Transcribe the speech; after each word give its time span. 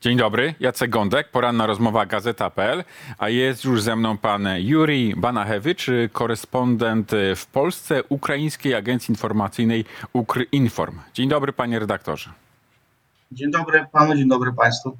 Dzień 0.00 0.16
dobry, 0.16 0.54
Jacek 0.60 0.90
Gądek, 0.90 1.28
poranna 1.28 1.66
rozmowa 1.66 2.06
Gazeta.pl, 2.06 2.84
a 3.18 3.28
jest 3.28 3.64
już 3.64 3.82
ze 3.82 3.96
mną 3.96 4.18
pan 4.18 4.48
Juri 4.58 5.14
Banachewicz, 5.16 5.86
korespondent 6.12 7.10
w 7.36 7.46
Polsce 7.46 8.02
Ukraińskiej 8.04 8.74
Agencji 8.74 9.12
Informacyjnej 9.12 9.84
Ukrinform. 10.12 10.98
Dzień 11.14 11.28
dobry 11.28 11.52
panie 11.52 11.78
redaktorze. 11.78 12.30
Dzień 13.32 13.50
dobry 13.50 13.86
panu, 13.92 14.14
dzień 14.14 14.28
dobry 14.28 14.52
państwu. 14.52 14.96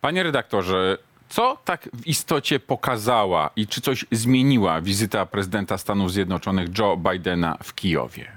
Panie 0.00 0.22
redaktorze, 0.22 0.98
co 1.28 1.58
tak 1.64 1.88
w 1.92 2.06
istocie 2.06 2.60
pokazała 2.60 3.50
i 3.56 3.66
czy 3.66 3.80
coś 3.80 4.04
zmieniła 4.12 4.80
wizyta 4.80 5.26
prezydenta 5.26 5.78
Stanów 5.78 6.12
Zjednoczonych 6.12 6.78
Joe 6.78 6.96
Bidena 6.96 7.58
w 7.62 7.74
Kijowie? 7.74 8.32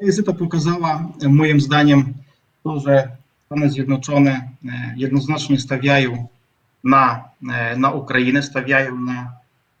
Wizyta 0.00 0.32
pokazała 0.32 1.08
moim 1.28 1.60
zdaniem 1.60 2.14
to, 2.68 2.80
że 2.80 3.08
Stany 3.46 3.70
Zjednoczone 3.70 4.30
e, 4.30 4.94
jednoznacznie 4.96 5.58
stawiają 5.58 6.26
na, 6.84 7.30
e, 7.52 7.76
na 7.76 7.90
Ukrainę, 7.90 8.42
stawiają 8.42 9.00
na, 9.00 9.32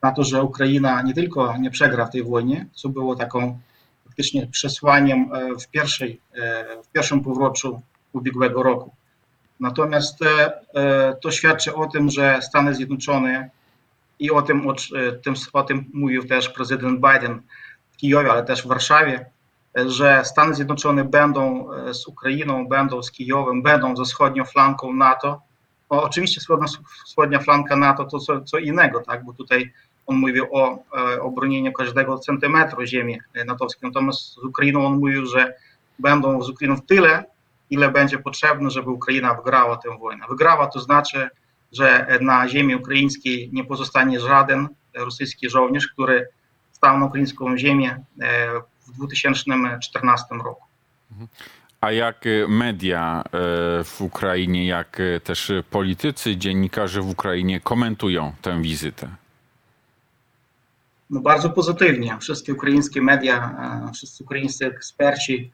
na 0.02 0.12
to, 0.12 0.24
że 0.24 0.42
Ukraina 0.42 1.02
nie 1.02 1.14
tylko 1.14 1.56
nie 1.56 1.70
przegra 1.70 2.06
w 2.06 2.10
tej 2.10 2.24
wojnie, 2.24 2.66
co 2.72 2.88
było 2.88 3.16
taką 3.16 3.58
faktycznie 4.04 4.46
przesłaniem 4.46 5.30
e, 5.32 5.58
w, 5.60 5.68
pierwszej, 5.68 6.20
w 6.84 6.88
pierwszym 6.92 7.20
półroczu 7.20 7.82
ubiegłego 8.12 8.62
roku. 8.62 8.92
Natomiast 9.60 10.18
to 11.22 11.30
świadczy 11.30 11.74
o 11.74 11.86
tym, 11.86 12.10
że 12.10 12.38
Stany 12.42 12.74
Zjednoczone 12.74 13.50
i 14.18 14.30
o 14.30 14.42
tym, 14.42 14.68
o, 14.68 14.74
tym, 15.22 15.34
o 15.52 15.62
tym 15.62 15.84
mówił 15.94 16.24
też 16.24 16.48
prezydent 16.48 17.00
Biden 17.00 17.40
w 17.92 17.96
Kijowie, 17.96 18.30
ale 18.30 18.44
też 18.44 18.62
w 18.62 18.66
Warszawie, 18.66 19.26
że 19.74 20.24
Stany 20.24 20.54
Zjednoczone 20.54 21.04
będą 21.04 21.72
e, 21.72 21.94
z 21.94 22.06
Ukrainą, 22.06 22.68
będą 22.68 23.02
z 23.02 23.10
Kijowem, 23.10 23.62
będą 23.62 23.96
ze 23.96 24.04
wschodnią 24.04 24.44
flanką 24.44 24.92
NATO. 24.92 25.40
O, 25.88 26.02
oczywiście 26.02 26.40
wschodnia, 27.06 27.38
flanka 27.38 27.76
NATO 27.76 28.04
to 28.04 28.18
co, 28.18 28.40
co 28.40 28.58
innego, 28.58 29.00
tak? 29.00 29.24
bo 29.24 29.32
tutaj 29.32 29.72
on 30.06 30.16
mówił 30.16 30.46
o 30.52 30.78
e, 30.98 31.22
obronieniu 31.22 31.72
każdego 31.72 32.18
centymetru 32.18 32.86
ziemi 32.86 33.20
natowskiej. 33.46 33.90
Natomiast 33.90 34.20
z 34.20 34.38
Ukrainą 34.38 34.86
on 34.86 34.98
mówił, 34.98 35.26
że 35.26 35.54
będą 35.98 36.42
z 36.42 36.50
Ukrainą 36.50 36.80
tyle, 36.80 37.24
ile 37.70 37.90
będzie 37.90 38.18
potrzebne, 38.18 38.70
żeby 38.70 38.90
Ukraina 38.90 39.34
wygrała 39.34 39.76
tę 39.76 39.98
wojnę. 39.98 40.24
Wygrała 40.28 40.66
to 40.66 40.80
znaczy, 40.80 41.28
że 41.72 42.18
na 42.20 42.48
ziemi 42.48 42.74
ukraińskiej 42.74 43.50
nie 43.52 43.64
pozostanie 43.64 44.20
żaden 44.20 44.68
rosyjski 44.94 45.50
żołnierz, 45.50 45.88
który 45.88 46.28
stał 46.72 46.98
na 46.98 47.06
ukraińską 47.06 47.58
ziemię 47.58 48.04
e, 48.22 48.50
w 48.88 48.92
2014 48.92 50.26
roku. 50.44 50.62
A 51.80 51.92
jak 51.92 52.24
media 52.48 53.22
e, 53.24 53.30
w 53.84 54.00
Ukrainie, 54.00 54.66
jak 54.66 55.02
też 55.24 55.52
politycy, 55.70 56.36
dziennikarze 56.36 57.00
w 57.00 57.10
Ukrainie 57.10 57.60
komentują 57.60 58.32
tę 58.42 58.62
wizytę? 58.62 59.08
No 61.10 61.20
bardzo 61.20 61.50
pozytywnie. 61.50 62.18
Wszystkie 62.20 62.52
ukraińskie 62.54 63.02
media, 63.02 63.56
e, 63.88 63.92
wszyscy 63.92 64.24
ukraińscy 64.24 64.66
eksperci 64.66 65.52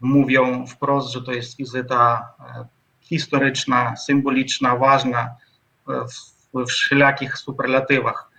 mówią 0.00 0.66
wprost, 0.66 1.12
że 1.12 1.22
to 1.22 1.32
jest 1.32 1.56
wizyta 1.56 2.28
e, 2.40 2.64
historyczna, 3.00 3.96
symboliczna, 3.96 4.76
ważna 4.76 5.30
w 6.54 6.66
wszelakich 6.66 7.38
superlatywach 7.38 8.30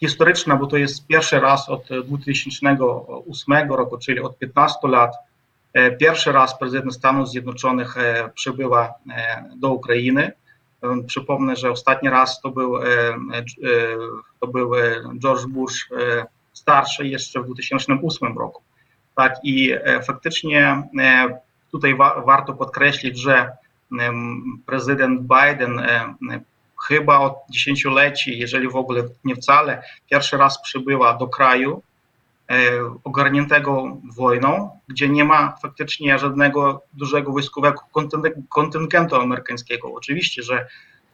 historyczna, 0.00 0.56
bo 0.56 0.66
to 0.66 0.76
jest 0.76 1.06
pierwszy 1.06 1.40
raz 1.40 1.68
od 1.68 1.88
2008 2.04 3.72
roku, 3.72 3.98
czyli 3.98 4.20
od 4.20 4.38
15 4.38 4.88
lat, 4.88 5.14
e, 5.72 5.90
pierwszy 5.90 6.32
raz 6.32 6.58
prezydent 6.58 6.94
Stanów 6.94 7.28
Zjednoczonych 7.28 7.98
e, 7.98 8.30
przybywa 8.34 8.94
e, 9.10 9.44
do 9.56 9.72
Ukrainy. 9.72 10.32
Przypomnę, 11.06 11.56
że 11.56 11.70
ostatni 11.70 12.10
raz 12.10 12.40
to 12.40 12.50
był, 12.50 12.74
to 14.40 14.46
był 14.46 14.72
George 15.18 15.46
Bush 15.46 15.88
starszy 16.52 17.06
jeszcze 17.06 17.40
w 17.40 17.46
2008 17.46 18.38
roku. 18.38 18.62
Tak 19.16 19.36
i 19.42 19.72
faktycznie 20.06 20.82
tutaj 21.70 21.94
wa 21.94 22.22
warto 22.26 22.54
podkreślić, 22.54 23.18
że 23.20 23.50
prezydent 24.66 25.20
Biden 25.20 25.80
chyba 26.86 27.18
od 27.18 27.34
dziesięcioleci, 27.50 28.38
jeżeli 28.38 28.68
w 28.68 28.76
ogóle 28.76 29.02
nie 29.24 29.34
wcale, 29.34 29.82
pierwszy 30.10 30.36
raz 30.36 30.62
przybyła 30.62 31.14
do 31.14 31.28
kraju 31.28 31.82
e, 32.50 32.54
ogarniętego 33.04 33.96
wojną, 34.16 34.70
gdzie 34.88 35.08
nie 35.08 35.24
ma 35.24 35.56
faktycznie 35.62 36.18
żadnego 36.18 36.82
dużego 36.92 37.32
wojskowego 37.32 37.80
kontyngentu 38.48 39.16
amerykańskiego. 39.16 39.94
Oczywiście, 39.94 40.42
że 40.42 40.66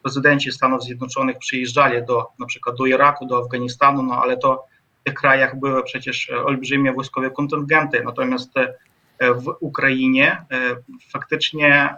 prezydenci 0.02 0.52
Stanów 0.52 0.82
Zjednoczonych 0.82 1.38
przyjeżdżali 1.38 2.06
do 2.06 2.26
na 2.38 2.46
przykład 2.46 2.76
do 2.76 2.86
Iraku, 2.86 3.26
do 3.26 3.38
Afganistanu, 3.38 4.02
no 4.02 4.22
ale 4.22 4.36
to 4.36 4.64
w 5.00 5.04
tych 5.04 5.14
krajach 5.14 5.58
były 5.60 5.82
przecież 5.82 6.31
olbrzymie 6.31 6.92
wojskowe 6.92 7.31
kontyngenty. 7.31 8.02
Natomiast 8.04 8.50
e, 8.56 9.34
w 9.34 9.56
Ukrainie 9.60 10.32
e, 10.32 10.76
faktycznie 11.12 11.94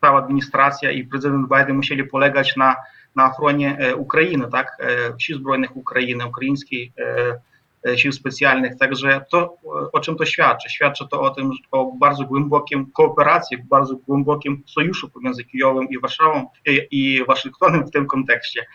cała 0.00 0.18
administracja 0.18 0.90
i 0.90 1.04
prezydent 1.04 1.48
Biden 1.48 1.76
musieli 1.76 2.04
polegać 2.04 2.56
na, 2.56 2.76
na 3.16 3.26
ochronie 3.26 3.78
e, 3.78 3.96
Ukrainy, 3.96 4.48
tak, 4.52 4.76
e, 4.80 4.86
sił 5.18 5.36
zbrojnych 5.36 5.76
Ukrainy, 5.76 6.26
ukraińskich 6.26 6.92
e, 6.98 7.98
sił 7.98 8.12
specjalnych. 8.12 8.76
Także 8.78 9.24
to, 9.30 9.56
o 9.92 10.00
czym 10.00 10.16
to 10.16 10.24
świadczy? 10.26 10.70
Świadczy 10.70 11.04
to 11.10 11.20
o 11.20 11.30
tym, 11.30 11.50
o 11.70 11.92
bardzo 11.92 12.24
głębokim 12.24 12.90
kooperacji, 12.92 13.58
bardzo 13.58 13.96
głębokim 13.96 14.62
sojuszu 14.66 15.10
pomiędzy 15.10 15.44
Kijowem 15.44 15.88
i 15.88 15.98
Warszawą 15.98 16.46
i, 16.66 16.86
i 16.90 17.24
Waszyngtonem 17.24 17.86
w 17.86 17.90
tym 17.90 18.06
kontekście. 18.06 18.66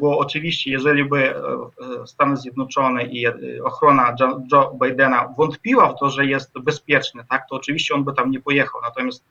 Bo 0.00 0.18
oczywiście, 0.18 0.70
jeżeli 0.70 1.04
by 1.04 1.34
Stany 2.06 2.36
Zjednoczone 2.36 3.04
i 3.04 3.26
ochrona 3.64 4.16
Joe 4.52 4.78
Bidena 4.82 5.34
wątpiła 5.36 5.92
w 5.92 5.98
to, 5.98 6.10
że 6.10 6.26
jest 6.26 6.58
bezpieczny, 6.58 7.24
tak, 7.30 7.48
to 7.50 7.56
oczywiście 7.56 7.94
on 7.94 8.04
by 8.04 8.12
tam 8.12 8.30
nie 8.30 8.40
pojechał. 8.40 8.80
Natomiast 8.82 9.24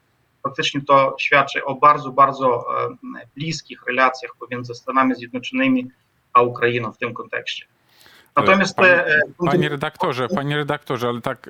faktycznie 0.48 0.82
to 0.82 1.16
świadczy 1.20 1.66
o 1.66 1.76
bardzo, 1.76 2.12
bardzo 2.12 2.66
e, 2.86 3.26
bliskich 3.36 3.84
relacjach 3.88 4.32
pomiędzy 4.40 4.76
Stanami 4.76 5.16
Zjednoczonymi 5.16 5.88
a 6.34 6.42
Ukrainą 6.42 6.92
w 6.92 6.98
tym 6.98 7.14
kontekście. 7.14 7.66
Natomiast 8.36 8.76
panie, 8.76 9.06
e, 9.06 9.22
panie 9.46 9.70
redaktorze, 9.70 10.28
panie 10.28 10.56
redaktorze, 10.56 11.08
ale 11.08 11.22
tak 11.22 11.50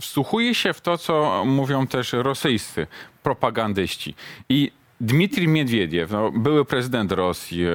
wsłuchuję 0.00 0.54
się 0.54 0.72
w 0.72 0.80
to, 0.80 0.98
co 0.98 1.44
mówią 1.44 1.86
też 1.86 2.12
rosyjscy 2.12 2.86
propagandyści 3.22 4.14
i 4.48 4.72
Dmitrij 5.00 5.48
Miedwiediew, 5.48 6.10
no, 6.10 6.30
były 6.30 6.64
prezydent 6.64 7.12
Rosji, 7.12 7.64
e, 7.64 7.70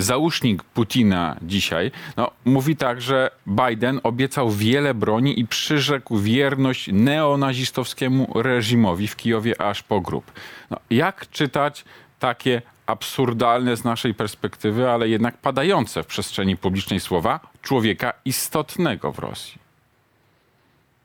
załóżnik 0.00 0.62
Putina 0.62 1.36
dzisiaj, 1.42 1.90
no, 2.16 2.30
mówi 2.44 2.76
tak, 2.76 3.00
że 3.00 3.30
Biden 3.46 4.00
obiecał 4.02 4.50
wiele 4.50 4.94
broni 4.94 5.40
i 5.40 5.46
przyrzekł 5.46 6.18
wierność 6.18 6.88
neonazistowskiemu 6.92 8.32
reżimowi 8.34 9.08
w 9.08 9.16
Kijowie 9.16 9.60
aż 9.60 9.82
po 9.82 10.00
grób. 10.00 10.32
No, 10.70 10.76
jak 10.90 11.30
czytać 11.30 11.84
takie 12.18 12.62
absurdalne 12.86 13.76
z 13.76 13.84
naszej 13.84 14.14
perspektywy, 14.14 14.90
ale 14.90 15.08
jednak 15.08 15.36
padające 15.36 16.02
w 16.02 16.06
przestrzeni 16.06 16.56
publicznej 16.56 17.00
słowa 17.00 17.40
człowieka 17.62 18.12
istotnego 18.24 19.12
w 19.12 19.18
Rosji? 19.18 19.69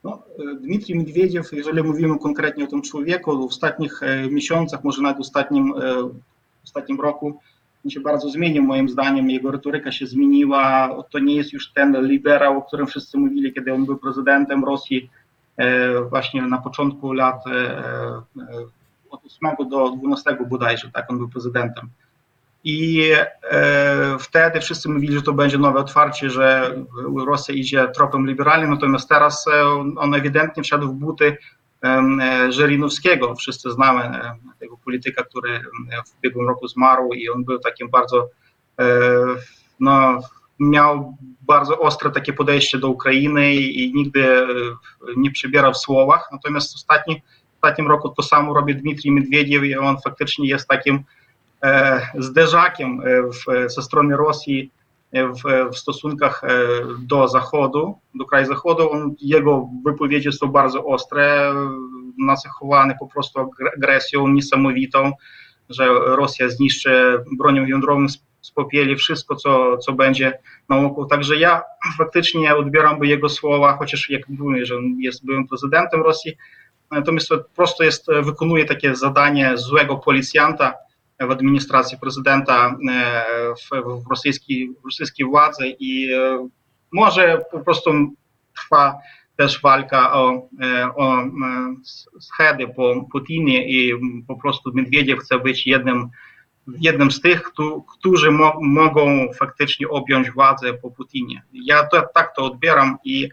No, 0.06 0.24
e, 0.40 0.56
Dmitrij 0.56 1.06
jeżeli 1.52 1.84
mówimy 1.84 2.20
konkretnie 2.20 2.64
o 2.64 2.68
tym 2.68 2.82
człowieku, 2.82 3.38
w 3.38 3.50
ostatnich 3.50 4.04
e, 4.04 4.30
miesiącach, 4.30 4.84
może 4.84 5.02
nawet 5.02 5.18
w 5.18 5.22
ostatnim, 5.22 5.74
e, 5.78 6.04
w 6.04 6.64
ostatnim 6.64 7.02
roku, 7.02 7.40
on 7.86 7.92
się 7.92 8.00
bardzo 8.00 8.30
zmienił 8.30 8.64
moim 8.64 8.90
zdaniem, 8.90 9.30
jego 9.30 9.52
retoryka 9.52 9.92
się 9.92 10.08
zmieniła, 10.08 10.96
to 11.10 11.20
nie 11.20 11.36
jest 11.36 11.54
już 11.54 11.72
ten 11.72 12.08
liberał, 12.08 12.58
o 12.58 12.62
którym 12.62 12.88
wszyscy 12.88 13.18
mówili, 13.18 13.54
kiedy 13.54 13.74
on 13.74 13.86
był 13.86 13.98
prezydentem 13.98 14.64
Rosji 14.64 15.10
właśnie 16.10 16.42
na 16.42 16.58
początku 16.58 17.14
lat 17.14 17.44
od 19.10 19.22
8 19.26 19.70
do 19.70 19.90
12 19.90 20.38
bodajże, 20.50 20.92
tak, 20.94 21.12
on 21.12 21.18
był 21.18 21.30
prezydentem. 21.30 21.90
I 22.66 23.12
e, 23.52 24.18
wtedy 24.20 24.60
wszyscy 24.60 24.90
mówili, 24.90 25.16
że 25.16 25.22
to 25.22 25.34
będzie 25.34 25.58
nowe 25.58 25.80
otwarcie, 25.80 26.30
że 26.30 26.76
Rosja 27.26 27.56
idzie 27.56 27.88
tropem 27.88 28.28
liberalnym, 28.28 28.70
natomiast 28.70 29.10
teraz 29.10 29.48
e, 29.48 29.66
on 29.98 30.14
ewidentnie 30.14 30.64
wszedł 30.64 30.88
w 30.88 30.94
buty 30.94 31.38
e, 31.84 32.52
Żelinowskiego. 32.52 33.36
Wszyscy 33.36 33.72
znamy 33.72 34.20
tego 34.60 34.78
polityka, 34.78 35.24
który 35.24 35.60
w 36.08 36.18
ubiegłym 36.18 36.48
roku 36.48 36.68
zmarł 36.68 37.14
i 37.14 37.30
on 37.30 37.44
był 37.44 37.60
takim 37.60 37.90
bardzo, 37.90 38.30
no, 39.80 40.20
miał 40.60 41.18
bardzo 41.42 41.80
ostre 41.80 42.12
takie 42.12 42.34
podejście 42.34 42.78
do 42.78 42.90
Ukrainy 42.90 43.56
i, 43.56 43.94
nigdy 43.94 44.48
nie 45.18 45.32
przebierał 45.32 45.74
w 45.74 45.78
słowach. 45.78 46.30
Natomiast 46.32 46.74
w, 46.74 46.76
ostatni, 46.76 47.22
w 47.52 47.56
ostatnim 47.56 47.88
roku 47.88 48.10
to 48.10 48.24
samo 48.24 48.54
robi 48.54 48.76
Dmitrij 48.76 49.12
Medwiediew 49.12 49.64
i 49.64 49.76
on 49.76 49.98
faktycznie 50.02 50.48
jest 50.48 50.68
takim 50.68 51.04
zderzakiem 52.18 53.02
w, 53.32 53.72
ze 53.72 53.82
strony 53.82 54.18
Rosji 54.18 54.72
w, 55.14 55.72
w 55.74 55.78
stosunkach 55.78 56.42
do 57.00 57.28
Zachodu, 57.28 57.98
do 58.16 58.26
kraju 58.26 58.46
Zachodu. 58.46 58.92
On, 58.92 59.16
jego 59.22 59.70
wypowiedzi 59.86 60.32
są 60.32 60.48
bardzo 60.48 60.86
ostre, 60.86 61.54
nacechowane 62.18 62.96
po 63.00 63.08
prostu 63.08 63.50
agresją 63.78 64.28
niesamowitą, 64.28 65.12
że 65.70 65.88
Rosja 66.06 66.50
zniszczy 66.50 67.24
bronią 67.38 67.66
jądrową 67.66 68.06
spopieli 68.42 68.96
wszystko, 68.96 69.36
co, 69.36 69.78
co 69.78 69.94
będzie 69.94 70.40
naokoło. 70.70 71.06
Także 71.06 71.36
ja 71.36 71.62
faktycznie 71.98 72.56
odbieram 72.56 73.04
jego 73.04 73.30
słowa, 73.30 73.78
chociaż 73.80 74.10
jak 74.10 74.30
mówię, 74.30 74.66
że 74.66 74.76
jest 75.00 75.26
byłym 75.26 75.48
prezydentem 75.48 76.02
Rosji, 76.02 76.38
natomiast 76.92 77.30
to 77.30 77.44
prosto 77.56 77.84
jest, 77.84 78.08
wykonuje 78.24 78.66
takie 78.66 78.96
zadanie 78.96 79.58
złego 79.58 79.98
policjanta 79.98 80.74
w 81.20 81.32
administracji 81.32 81.98
prezydenta 82.02 82.78
w, 83.56 83.76
w, 84.04 84.10
rosyjskiej, 84.84 85.26
władzy 85.26 85.76
i 85.80 86.10
może 86.92 87.42
po 87.52 87.60
prostu 87.60 87.92
trwa 88.56 89.00
też 89.38 89.62
walka 89.62 90.14
o, 90.14 90.50
o 90.96 91.18
schedy 92.20 92.68
po 92.68 93.06
Putinie 93.12 93.68
i 93.68 93.94
po 94.28 94.36
prostu 94.36 94.72
Medwiediew 94.74 95.20
chce 95.20 95.40
być 95.40 95.68
jednym 95.68 96.10
jednym 96.68 97.12
z 97.12 97.22
tych, 97.22 97.52
którzy 97.98 98.32
mo 98.32 98.60
mogą 98.62 99.34
faktycznie 99.40 99.90
objąć 99.90 100.32
władzę 100.32 100.74
po 100.74 100.92
Putinie. 100.92 101.44
Ja 101.54 101.88
tak 102.14 102.36
to 102.36 102.46
odbieram 102.46 102.98
i 103.04 103.30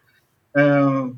e, 0.57 1.13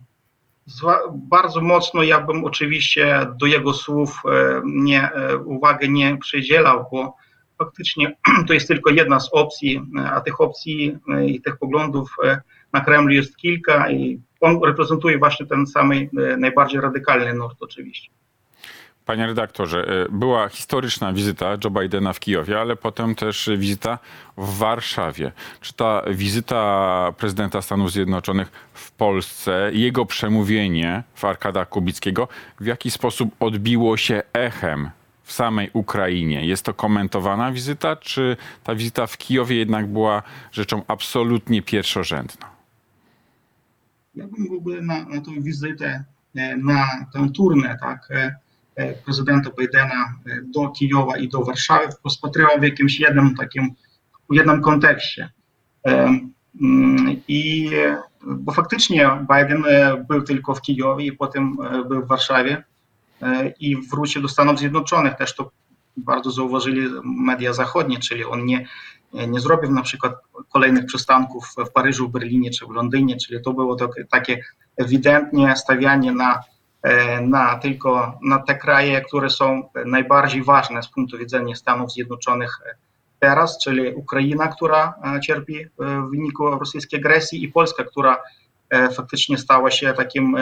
bardzo 1.13 1.61
mocno 1.61 2.03
ja 2.03 2.21
bym 2.21 2.45
oczywiście 2.45 3.27
do 3.41 3.47
jego 3.47 3.73
słów 3.73 4.23
e, 4.25 4.63
nie, 4.65 5.13
e, 5.13 5.37
uwagę 5.37 5.89
nie 5.89 6.17
przydzielał, 6.17 6.85
bo 6.93 7.17
faktycznie 7.59 8.17
to 8.47 8.55
jest 8.55 8.69
tylko 8.69 8.91
jedna 8.91 9.21
z 9.21 9.29
opcji, 9.33 9.81
a 10.13 10.21
tych 10.21 10.41
opcji 10.41 10.99
e, 11.09 11.27
i 11.27 11.41
tych 11.41 11.57
poglądów 11.57 12.17
e, 12.25 12.41
na 12.73 12.81
Kremlu 12.81 13.13
jest 13.13 13.37
kilka 13.37 13.91
i 13.91 14.21
on 14.41 14.61
reprezentuje 14.65 15.19
właśnie 15.19 15.47
ten 15.47 15.65
samый 15.67 16.11
e, 16.19 16.37
najbardziej 16.37 16.81
radykalny 16.81 17.35
nurt 17.35 17.57
oczywiście. 17.61 18.11
Panie 19.07 19.27
redaktorze, 19.27 19.87
e, 19.89 20.09
była 20.11 20.49
historyczna 20.49 21.13
wizyta 21.13 21.57
Joe 21.65 21.71
Bidena 21.71 22.13
w 22.13 22.21
Kijowie, 22.21 22.61
ale 22.61 22.77
potem 22.77 23.15
też 23.15 23.51
wizyta 23.57 23.99
w 24.37 24.59
Warszawie. 24.59 25.33
Czy 25.61 25.75
ta 25.75 26.03
wizyta 26.11 27.13
prezydenta 27.19 27.63
Stanów 27.63 27.93
Zjednoczonych 27.93 28.49
w 28.73 28.93
Polsce, 28.93 29.71
jego 29.73 30.07
przemówienie 30.07 31.03
w 31.15 31.25
Arkada 31.25 31.67
Kubickiego 31.67 32.29
w 32.61 32.67
jaki 32.67 32.91
sposób 32.91 33.31
odbiło 33.41 33.97
się 33.97 34.23
echem 34.33 34.91
w 35.23 35.33
samej 35.33 35.71
Ukrainie? 35.73 36.47
Jest 36.47 36.65
to 36.65 36.75
komentowana 36.75 37.53
wizyta, 37.53 37.97
czy 37.97 38.37
ta 38.65 38.75
wizyta 38.75 39.07
w 39.07 39.19
Kijowie 39.19 39.57
jednak 39.57 39.87
była 39.87 40.23
rzeczą 40.53 40.83
absolutnie 40.89 41.63
pierwszorzędną? 41.63 42.47
Ja 44.15 44.25
bym 44.27 44.49
w 44.49 44.53
ogóle 44.53 44.83
na, 44.83 45.05
na 45.05 45.21
tą 45.21 45.43
wizytę, 45.43 46.05
e, 46.37 46.57
na 46.57 46.87
tę 47.13 47.29
turnę, 47.35 47.79
tak, 47.81 48.09
e, 48.76 48.94
prezydenta 48.94 49.50
Байдена 49.58 50.16
do 50.44 50.70
Kijowa 50.70 51.18
i 51.18 51.30
do 51.30 51.44
Warszawy 51.44 51.88
rozpatrywał 52.04 52.60
w 52.60 52.64
jakimś 52.64 53.00
jednym 53.00 53.36
takim, 53.36 53.76
w 54.30 54.36
jednym 54.36 54.62
kontekście. 54.62 55.30
I 57.28 57.70
bo 58.26 58.52
faktycznie 58.52 59.10
Biden 59.22 59.64
był 60.08 60.22
tylko 60.22 60.56
w 60.56 60.62
Kijowie 60.62 61.06
i 61.06 61.12
potem 61.12 61.58
był 61.88 62.06
w 62.06 62.08
Warszawie 62.08 62.64
i 63.60 63.78
wrócił 63.78 64.22
do 64.22 64.28
Stanów 64.28 64.60
Zjednoczonych. 64.60 65.16
Też 65.16 65.36
to 65.36 65.52
bardzo 65.98 66.32
zauważyli 66.32 66.90
media 67.04 67.54
zachodnie, 67.54 68.00
czyli 68.00 68.26
on 68.26 68.46
nie, 68.46 68.66
nie 69.14 69.40
zrobił 69.40 69.72
na 69.72 69.82
przykład 69.82 70.14
kolejnych 70.50 70.86
przystanków 70.86 71.46
w 71.68 71.72
Paryżu, 71.72 72.10
w 72.10 72.12
Berlinie 72.12 72.52
czy 72.52 72.66
w 72.66 72.70
Londynie, 72.70 73.18
czyli 73.18 73.42
to 73.44 73.54
było 73.54 73.76
takie, 73.76 74.06
takie 74.06 74.44
ewidentnie 74.78 75.56
stawianie 75.56 76.12
na 76.12 76.40
E, 76.40 76.53
na 77.23 77.59
tylko 77.59 78.19
na 78.23 78.39
te 78.39 78.55
kraje, 78.55 79.01
które 79.01 79.31
są 79.31 79.69
najbardziej 79.87 80.43
ważne 80.43 80.83
z 80.83 80.89
punktu 80.89 81.19
widzenia 81.19 81.55
Stanów 81.55 81.93
Zjednoczonych 81.93 82.61
teraz, 83.21 83.59
czyli 83.59 83.95
Ukraina, 83.95 84.49
która 84.49 84.95
e, 85.17 85.21
cierpi 85.21 85.67
w 85.79 86.11
wyniku 86.11 86.51
rosyjskiej 86.51 87.01
agresji 87.01 87.45
i 87.45 87.49
Polska, 87.49 87.85
która 87.85 88.23
e, 88.71 88.91
faktycznie 88.91 89.39
stała 89.39 89.71
się 89.71 89.93
takim 89.93 90.37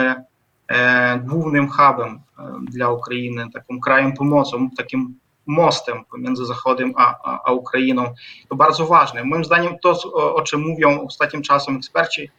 głównym 1.23 1.69
hubem 1.69 2.19
dla 2.61 2.89
Ukrainy, 2.89 3.45
takim 3.53 3.81
krajem 3.81 4.13
pomocą, 4.13 4.69
takim 4.77 5.19
mostem 5.45 6.05
pomiędzy 6.11 6.45
Zachodem 6.45 6.93
a, 6.97 7.15
a, 7.23 7.39
a 7.45 7.51
Ukrainą. 7.51 8.13
To 8.49 8.55
bardzo 8.55 8.85
ważne. 8.85 9.23
Moim 9.23 9.45
zdaniem 9.45 9.79
to, 9.79 9.91
o, 10.13 10.41
czym 10.41 10.61
mówią 10.61 11.01
ostatnim 11.01 11.41
czasem 11.41 11.75
eksperci 11.75 12.29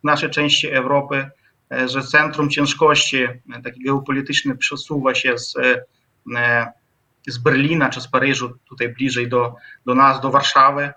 w 0.00 0.04
naszej 0.04 0.30
części 0.30 0.70
Europy, 0.70 1.30
E, 1.30 1.37
że 1.70 2.02
centrum 2.02 2.50
ciężkości 2.50 3.22
e, 3.22 3.38
taki 3.64 3.84
geopolityczny 3.84 4.56
przesuwa 4.56 5.14
się 5.14 5.38
z, 5.38 5.54
e, 6.36 6.72
z 7.28 7.38
Berlina 7.38 7.88
czy 7.88 8.00
z 8.00 8.08
Paryżu 8.08 8.50
tutaj 8.68 8.88
bliżej 8.88 9.28
do, 9.28 9.54
do 9.86 9.94
nas, 9.94 10.20
do 10.20 10.30
Warszawy, 10.30 10.92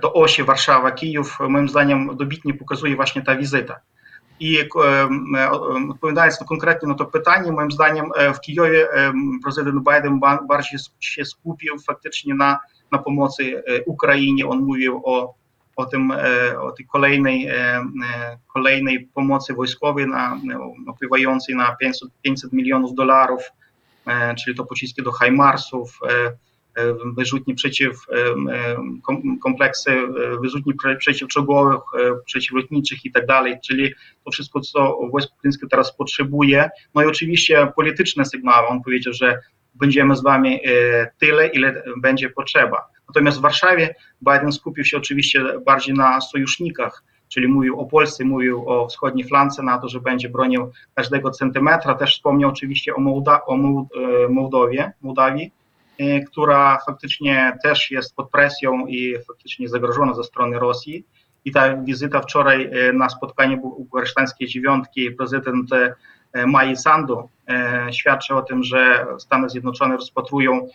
do 0.00 0.12
osi 0.12 0.44
Warszawa-Kijów, 0.44 1.48
moim 1.48 1.68
zdaniem 1.68 2.16
dobitnie 2.16 2.54
pokazuje 2.54 2.96
właśnie 2.96 3.22
ta 3.22 3.36
wizyta. 3.36 3.80
I 4.40 4.58
odpowiadając 5.90 6.40
na 6.40 6.46
konkretnie 6.46 6.88
na 6.88 6.94
to 6.94 7.04
pytanie, 7.04 7.52
moim 7.52 7.70
zdaniem 7.70 8.06
w 8.34 8.40
Kijowie 8.40 8.88
prezydent 9.42 9.76
Biden 9.76 10.20
bardziej 10.48 10.80
się 11.00 11.24
skupił 11.24 11.78
faktycznie 11.78 12.34
na, 12.34 12.58
na 12.92 12.98
pomocy 12.98 13.62
Ukrainie. 13.86 14.48
On 14.48 14.58
mówił 14.58 15.02
o 15.04 15.34
o, 15.76 15.86
tym, 15.86 16.10
e, 16.10 16.60
o 16.60 16.72
tej 16.72 16.86
kolejnej, 16.86 17.46
e, 17.46 17.54
e, 17.54 17.84
kolejnej 18.52 19.08
pomocy 19.14 19.54
wojskowej 19.54 20.06
na, 20.06 20.40
opływającej 20.86 21.56
na 21.56 21.76
500, 21.76 22.08
500 22.22 22.52
milionów 22.52 22.94
dolarów, 22.94 23.42
czyli 24.44 24.56
to 24.56 24.64
pociski 24.64 25.02
do 25.02 25.12
HIMARSów, 25.12 26.00
wyrzutnie 27.16 27.54
przeciw, 27.54 28.06
kompleksy 29.42 29.96
wyrzutni 30.42 30.74
przeciwczołgowych, 30.98 31.80
przeciwlotniczych 32.24 33.04
i 33.04 33.12
tak 33.12 33.26
dalej, 33.26 33.56
czyli 33.66 33.94
to 34.24 34.30
wszystko, 34.30 34.60
co 34.60 34.98
wojsko 35.12 35.34
ukraińskie 35.38 35.66
teraz 35.70 35.96
potrzebuje. 35.96 36.70
No 36.94 37.02
i 37.02 37.06
oczywiście 37.06 37.72
polityczne 37.76 38.24
sygnały. 38.24 38.66
On 38.66 38.82
powiedział, 38.82 39.12
że 39.12 39.38
będziemy 39.74 40.16
z 40.16 40.22
wami 40.22 40.60
tyle, 41.18 41.46
ile 41.46 41.82
będzie 41.96 42.30
potrzeba. 42.30 42.88
Natomiast 43.08 43.38
w 43.38 43.40
Warszawie 43.40 43.94
Biden 44.22 44.52
skupił 44.52 44.84
się 44.84 44.96
oczywiście 44.96 45.44
bardziej 45.66 45.94
na 45.94 46.20
sojusznikach, 46.20 47.02
czyli 47.28 47.48
mówił 47.48 47.80
o 47.80 47.86
Polsce, 47.86 48.24
mówił 48.24 48.68
o 48.68 48.88
wschodniej 48.88 49.28
flance, 49.28 49.62
na 49.62 49.78
to, 49.78 49.88
że 49.88 50.00
będzie 50.00 50.28
bronił 50.28 50.72
każdego 50.94 51.30
centymetra. 51.30 51.94
Też 51.94 52.16
wspomniał 52.16 52.50
oczywiście 52.50 52.94
o, 52.94 53.00
Mołda 53.00 53.40
o 53.46 53.54
e, 53.54 53.58
Mołdowie, 54.28 54.92
Mołdawii, 55.02 55.52
e, 55.98 56.20
która 56.20 56.78
faktycznie 56.86 57.58
też 57.62 57.90
jest 57.90 58.16
pod 58.16 58.30
presją 58.30 58.86
i 58.86 59.14
faktycznie 59.28 59.68
zagrożona 59.68 60.14
ze 60.14 60.24
strony 60.24 60.58
Rosji. 60.58 61.06
I 61.44 61.52
ta 61.52 61.76
wizyta 61.76 62.20
wczoraj 62.20 62.64
e, 62.64 62.92
na 62.92 63.08
spotkaniu 63.08 63.60
bukaresztańskiej 63.60 64.48
dziewiątki 64.48 65.10
prezydent 65.10 65.70
Mai 66.46 66.76
Sandu 66.76 67.28
świadczy 67.90 68.34
o 68.34 68.42
tym, 68.42 68.62
że 68.62 69.06
Stany 69.18 69.48
Zjednoczone 69.48 69.96
rozpatrują 69.96 70.68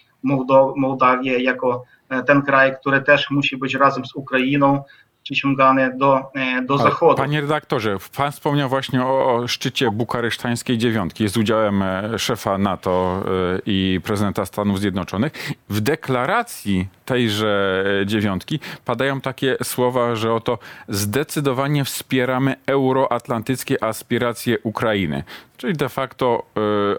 Mołdawię 0.76 1.40
jako 1.40 1.86
ten 2.28 2.42
kraj, 2.42 2.76
który 2.82 3.02
też 3.02 3.30
musi 3.30 3.58
być 3.58 3.76
razem 3.76 4.06
z 4.06 4.16
Ukrainą 4.16 4.84
przyciągany 5.24 5.98
do, 5.98 6.32
e, 6.36 6.62
do 6.62 6.78
Zachodu. 6.78 7.16
Panie 7.16 7.42
redaktorze, 7.42 7.98
pan 8.16 8.32
wspomniał 8.32 8.70
właśnie 8.70 9.06
o, 9.06 9.36
o 9.36 9.48
szczycie 9.48 9.92
bukaresztańskiej 9.92 10.78
dziewiątki 10.78 11.28
z 11.28 11.38
udziałem 11.38 11.82
e, 11.82 12.20
szefa 12.20 12.58
NATO 12.58 13.24
i 13.66 14.02
prezydenta 14.04 14.46
Stanów 14.46 14.80
Zjednoczonych. 14.80 15.34
W 15.70 15.82
deklaracji 15.82 16.88
tejże 17.06 17.86
dziewiątki 18.06 18.60
padają 18.86 19.22
takie 19.22 19.58
słowa, 19.64 20.16
że 20.16 20.34
oto 20.34 20.60
zdecydowanie 20.88 21.86
wspieramy 21.86 22.56
euroatlantyckie 22.66 23.84
aspiracje 23.84 24.58
Ukrainy, 24.64 25.24
czyli 25.58 25.74
de 25.74 25.90
facto 25.90 26.46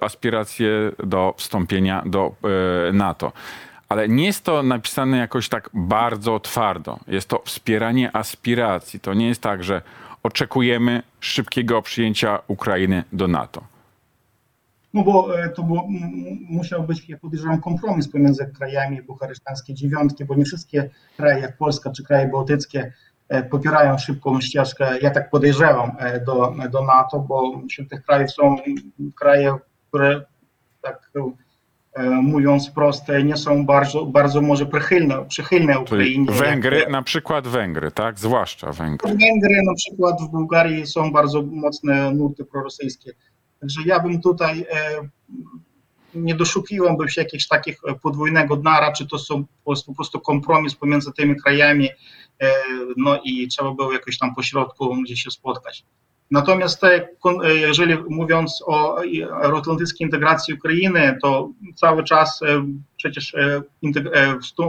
aspiracje 0.00 0.92
do 1.04 1.34
wstąpienia 1.36 2.02
do 2.06 2.34
NATO 2.92 3.32
ale 3.90 4.08
nie 4.08 4.26
jest 4.26 4.44
to 4.44 4.62
napisane 4.62 5.18
jakoś 5.18 5.48
tak 5.48 5.70
bardzo 5.74 6.40
twardo. 6.40 6.98
Jest 7.08 7.28
to 7.28 7.42
wspieranie 7.44 8.16
aspiracji. 8.16 9.00
To 9.00 9.14
nie 9.14 9.28
jest 9.28 9.40
tak, 9.40 9.64
że 9.64 9.82
oczekujemy 10.22 11.02
szybkiego 11.20 11.82
przyjęcia 11.82 12.38
Ukrainy 12.48 13.04
do 13.12 13.28
NATO. 13.28 13.62
No 14.94 15.02
bo 15.02 15.42
e, 15.42 15.48
to 15.48 15.62
było, 15.62 15.88
musiał 16.48 16.82
być, 16.82 17.08
ja 17.08 17.18
podejrzewam, 17.18 17.60
kompromis 17.60 18.08
pomiędzy 18.08 18.46
krajami 18.58 19.02
bukaresztańskie 19.02 19.74
dziewiątki, 19.74 20.24
bo 20.24 20.34
nie 20.34 20.44
wszystkie 20.44 20.90
kraje, 21.16 21.40
jak 21.40 21.56
Polska 21.56 21.90
czy 21.90 22.04
kraje 22.04 22.28
bałtyckie, 22.28 22.92
e, 23.28 23.42
popierają 23.42 23.98
szybką 23.98 24.40
ścieżkę, 24.40 24.98
ja 24.98 25.10
tak 25.10 25.30
podejrzewam, 25.30 25.92
e, 25.98 26.20
do, 26.20 26.54
do 26.70 26.84
NATO, 26.84 27.18
bo 27.18 27.62
wśród 27.68 27.90
tych 27.90 28.02
krajów 28.02 28.30
są 28.30 28.56
kraje, 29.14 29.54
które 29.88 30.24
tak 30.82 31.10
mówiąc 32.22 32.70
prosto, 32.70 33.18
nie 33.20 33.36
są 33.36 33.66
bardzo, 33.66 34.06
bardzo 34.06 34.40
może 34.40 34.66
przychylne, 34.66 35.24
przychylne 35.28 35.80
Ukrainie. 35.80 36.32
Węgry, 36.32 36.78
jak, 36.78 36.90
na 36.90 37.02
przykład 37.02 37.48
Węgry, 37.48 37.90
tak? 37.90 38.18
Zwłaszcza 38.18 38.72
Węgry. 38.72 39.08
Węgry, 39.08 39.62
na 39.64 39.74
przykład 39.74 40.22
w 40.22 40.28
Bułgarii 40.28 40.86
są 40.86 41.12
bardzo 41.12 41.42
mocne 41.42 42.14
nurty 42.14 42.44
prorosyjskie. 42.44 43.12
Także 43.60 43.80
ja 43.86 44.00
bym 44.00 44.20
tutaj 44.20 44.66
nie 46.14 46.34
doszukiwałbym 46.34 47.08
się 47.08 47.20
jakichś 47.20 47.46
takich 47.46 47.80
podwójnego 48.02 48.56
dna, 48.56 48.92
czy 48.92 49.06
to 49.06 49.18
są 49.18 49.44
po 49.64 49.94
prostu 49.94 50.20
kompromis 50.20 50.74
pomiędzy 50.74 51.12
tymi 51.12 51.36
krajami, 51.36 51.88
no 52.96 53.20
i 53.24 53.48
trzeba 53.48 53.74
było 53.74 53.92
jakoś 53.92 54.18
tam 54.18 54.34
pośrodku 54.34 55.02
gdzieś 55.02 55.22
się 55.22 55.30
spotkać. 55.30 55.84
Natomiast 56.30 56.82
jeżeli 57.44 57.96
mówiąc 58.08 58.62
o 58.66 59.02
euroatlantyckiej 59.42 60.06
integracji 60.06 60.54
Ukrainy, 60.54 61.18
to 61.22 61.50
cały 61.74 62.04
czas 62.04 62.40
przecież 62.96 63.34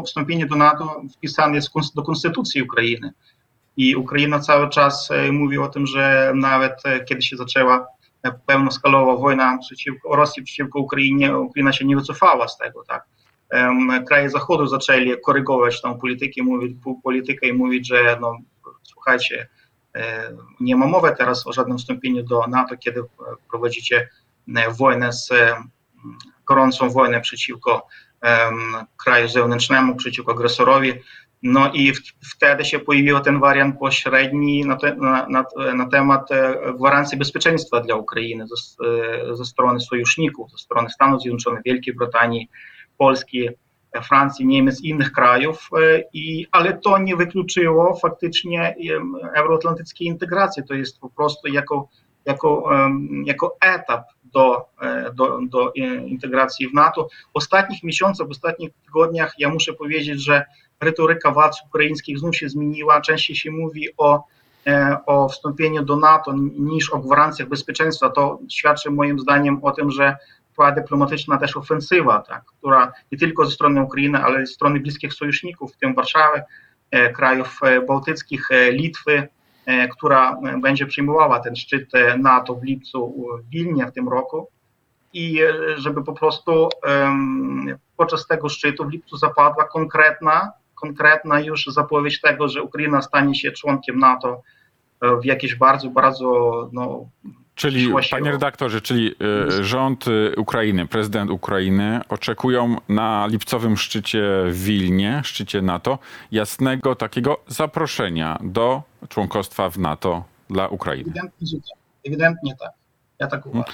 wstąpienie 0.05 0.45
do 0.45 0.55
NATO 0.55 1.01
wpisane 1.17 1.55
jest 1.55 1.69
do 1.95 2.03
konstytucji 2.03 2.63
Ukrainy. 2.63 3.13
I 3.77 3.95
Ukraina 3.95 4.39
cały 4.39 4.69
czas 4.69 5.09
mówi 5.31 5.57
o 5.57 5.67
tym, 5.67 5.87
że 5.87 6.33
nawet 6.35 6.73
kiedy 7.09 7.21
się 7.21 7.37
zaczęła 7.37 7.87
pełnoskalowa 8.45 9.15
wojna 9.15 9.57
przeciwko 9.57 10.15
Rosji 10.15 10.43
przeciwko 10.43 10.79
Ukrainie, 10.79 11.37
Ukraina 11.37 11.73
się 11.73 11.85
nie 11.85 11.95
wycofała 11.95 12.47
z 12.47 12.57
tego, 12.57 12.83
tak. 12.87 13.05
Kraje 14.07 14.29
Zachodu 14.29 14.67
zaczęli 14.67 15.13
korygować 15.25 15.81
tą 15.81 15.99
politykę, 15.99 16.43
mówić, 16.43 16.77
politykę 17.03 17.47
i 17.47 17.53
mówić, 17.53 17.87
że 17.87 18.17
no, 18.21 18.37
słuchajcie, 18.83 19.47
nie 20.59 20.75
ma 20.75 20.87
mowy 20.87 21.15
teraz 21.17 21.47
o 21.47 21.53
żadnym 21.53 21.77
wstąpieniu 21.77 22.23
do 22.23 22.47
NATO, 22.47 22.77
kiedy 22.77 23.03
prowadzicie 23.49 24.09
wojnę 24.77 25.13
z 25.13 25.29
gorącą 26.47 26.89
wojnę 26.89 27.21
przeciwko 27.21 27.87
kraju 28.97 29.27
zewnętrznemu, 29.27 29.95
przeciwko 29.95 30.31
agresorowi. 30.31 30.93
No 31.43 31.71
i 31.73 31.93
wtedy 32.35 32.65
się 32.65 32.79
pojawił 32.79 33.19
ten 33.19 33.39
wariant 33.39 33.79
pośredni 33.79 34.65
na, 34.65 34.75
te, 34.75 34.95
na, 34.95 35.27
na, 35.29 35.45
na, 35.73 35.89
temat 35.89 36.29
gwarancji 36.75 37.17
bezpieczeństwa 37.17 37.79
dla 37.79 37.95
Ukrainy 37.95 38.45
ze, 38.47 38.55
ze 39.35 39.45
strony 39.45 39.79
sojuszników, 39.79 40.51
ze 40.51 40.57
strony 40.57 40.89
Stanów 40.89 41.21
Zjednoczonych, 41.21 41.61
Wielkiej 41.65 41.93
Brytanii, 41.93 42.49
Polski, 42.97 43.49
Francji, 44.03 44.45
Niemiec 44.47 44.81
innych 44.81 45.11
krajów, 45.11 45.69
i, 46.13 46.47
ale 46.51 46.73
to 46.73 46.97
nie 46.97 47.15
wykluczyło 47.15 47.95
faktycznie 47.95 48.75
euroatlantyckiej 49.35 50.07
integracji. 50.07 50.63
To 50.63 50.73
jest 50.73 50.99
po 50.99 51.09
prostu 51.09 51.47
jako, 51.47 51.87
jako, 52.25 52.69
jako 53.25 53.57
etap 53.61 54.05
do, 54.23 54.65
do, 55.13 55.39
do 55.41 55.71
integracji 56.05 56.67
w 56.67 56.73
NATO. 56.73 57.07
W 57.33 57.37
ostatnich 57.37 57.83
miesiącach, 57.83 58.27
w 58.27 58.31
ostatnich 58.31 58.71
tygodniach 58.85 59.33
ja 59.37 59.49
muszę 59.49 59.73
powiedzieć, 59.73 60.23
że 60.23 60.45
retoryka 60.81 61.31
władz 61.31 61.61
ukraińskich 61.65 62.19
znów 62.19 62.35
się 62.35 62.49
zmieniła. 62.49 63.01
Częściej 63.01 63.35
się 63.35 63.51
mówi 63.51 63.87
o, 63.97 64.23
o 65.05 65.29
wstąpieniu 65.29 65.85
do 65.85 65.95
NATO 65.95 66.33
niż 66.59 66.89
o 66.89 66.99
gwarancjach 66.99 67.49
bezpieczeństwa. 67.49 68.09
To 68.09 68.39
świadczy 68.49 68.91
moim 68.91 69.19
zdaniem 69.19 69.59
o 69.63 69.71
tym, 69.71 69.91
że 69.91 70.15
trwa 70.51 70.71
dyplomatyczna 70.71 71.37
też 71.37 71.57
ofensywa, 71.57 72.19
tak, 72.19 72.45
która 72.45 72.91
nie 73.11 73.17
tylko 73.17 73.45
ze 73.45 73.51
strony 73.51 73.81
Ukrainy, 73.81 74.23
ale 74.23 74.45
ze 74.45 74.53
strony 74.53 74.79
bliskich 74.79 75.13
sojuszników, 75.13 75.73
w 75.73 75.77
tym 75.77 75.95
Warszawy, 75.95 76.41
krajów 77.15 77.59
bałtyckich, 77.87 78.47
Litwy, 78.71 79.27
która 79.91 80.37
będzie 80.61 80.85
przyjmowała 80.85 81.39
ten 81.39 81.55
szczyt 81.55 81.91
NATO 82.17 82.55
w 82.55 82.63
lipcu 82.63 83.15
w 83.43 83.49
Wilnie 83.49 83.85
w 83.85 83.91
tym 83.91 84.09
roku. 84.09 84.47
I 85.13 85.39
żeby 85.75 86.03
po 86.03 86.13
prostu 86.13 86.69
podczas 87.97 88.27
tego 88.27 88.49
szczytu 88.49 88.85
w 88.85 88.91
lipcu 88.91 89.17
zapadła 89.17 89.67
konkretna, 89.67 90.51
konkretna 90.75 91.39
już 91.39 91.65
zapowiedź 91.65 92.21
tego, 92.21 92.47
że 92.47 92.63
Ukraina 92.63 93.01
stanie 93.01 93.35
się 93.35 93.51
członkiem 93.51 93.99
NATO 93.99 94.41
w 95.21 95.25
jakiejś 95.25 95.55
bardzo, 95.55 95.89
bardzo 95.89 96.69
no, 96.73 97.05
Czyli, 97.55 97.93
panie 98.11 98.31
redaktorze, 98.31 98.81
czyli 98.81 99.15
y, 99.59 99.63
rząd 99.63 100.07
y, 100.07 100.33
Ukrainy, 100.37 100.87
prezydent 100.87 101.31
Ukrainy 101.31 102.01
oczekują 102.09 102.75
na 102.89 103.27
lipcowym 103.27 103.77
szczycie 103.77 104.23
w 104.47 104.63
Wilnie, 104.63 105.21
szczycie 105.23 105.61
NATO, 105.61 105.99
jasnego 106.31 106.95
takiego 106.95 107.43
zaproszenia 107.47 108.39
do 108.43 108.81
członkostwa 109.09 109.69
w 109.69 109.77
NATO 109.77 110.23
dla 110.49 110.67
Ukrainy. 110.67 111.03
Ewidentnie, 111.11 111.47
tak. 111.57 111.77
Ewidentnie 112.05 112.55
tak. 112.59 112.71
Ja 113.19 113.27
tak 113.27 113.45
uważam. 113.45 113.73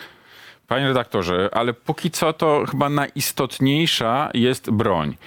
Panie 0.67 0.87
redaktorze, 0.87 1.49
ale 1.53 1.73
póki 1.73 2.11
co 2.11 2.33
to 2.33 2.65
chyba 2.71 2.89
najistotniejsza 2.89 4.29
jest 4.33 4.71
broń. 4.71 5.17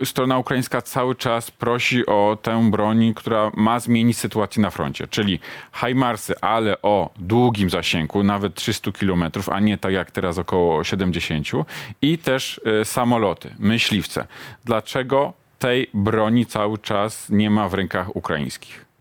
E, 0.00 0.04
strona 0.04 0.38
ukraińska 0.38 0.82
cały 0.82 1.14
czas 1.14 1.50
prosi 1.50 2.06
o 2.06 2.38
tę 2.42 2.70
broń, 2.70 3.14
która 3.14 3.50
ma 3.54 3.80
zmienić 3.80 4.18
sytuację 4.18 4.62
na 4.62 4.70
froncie, 4.70 5.08
czyli 5.08 5.40
Hajmarsy, 5.72 6.40
ale 6.40 6.82
o 6.82 7.10
długim 7.16 7.70
zasięgu, 7.70 8.22
nawet 8.22 8.54
300 8.54 8.92
km, 8.92 9.24
a 9.52 9.60
nie 9.60 9.78
tak 9.78 9.92
jak 9.92 10.10
teraz 10.10 10.38
około 10.38 10.84
70 10.84 11.48
i 12.02 12.18
też 12.18 12.60
e, 12.80 12.84
samoloty, 12.84 13.54
myśliwce. 13.58 14.26
Dlaczego 14.64 15.32
tej 15.58 15.90
broni 15.94 16.46
cały 16.46 16.78
czas 16.78 17.30
nie 17.30 17.50
ma 17.50 17.68
w 17.68 17.74
rękach 17.74 18.16
ukraińskich? 18.16 18.91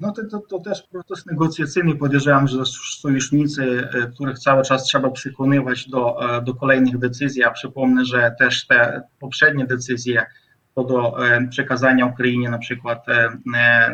No 0.00 0.12
to, 0.12 0.22
to, 0.30 0.38
to 0.38 0.58
też 0.58 0.82
proces 0.82 1.26
negocjacyjny. 1.26 1.96
Podejrzewam, 1.96 2.48
że 2.48 2.64
sojusznicy, 3.00 3.88
których 4.14 4.38
cały 4.38 4.62
czas 4.62 4.84
trzeba 4.84 5.10
przekonywać 5.10 5.88
do, 5.88 6.20
do 6.42 6.54
kolejnych 6.54 6.98
decyzji, 6.98 7.44
a 7.44 7.50
przypomnę, 7.50 8.04
że 8.04 8.34
też 8.38 8.66
te 8.66 9.02
poprzednie 9.18 9.66
decyzje 9.66 10.26
co 10.74 10.84
do 10.84 11.16
przekazania 11.50 12.06
Ukrainie 12.06 12.50
na 12.50 12.58
przykład, 12.58 13.06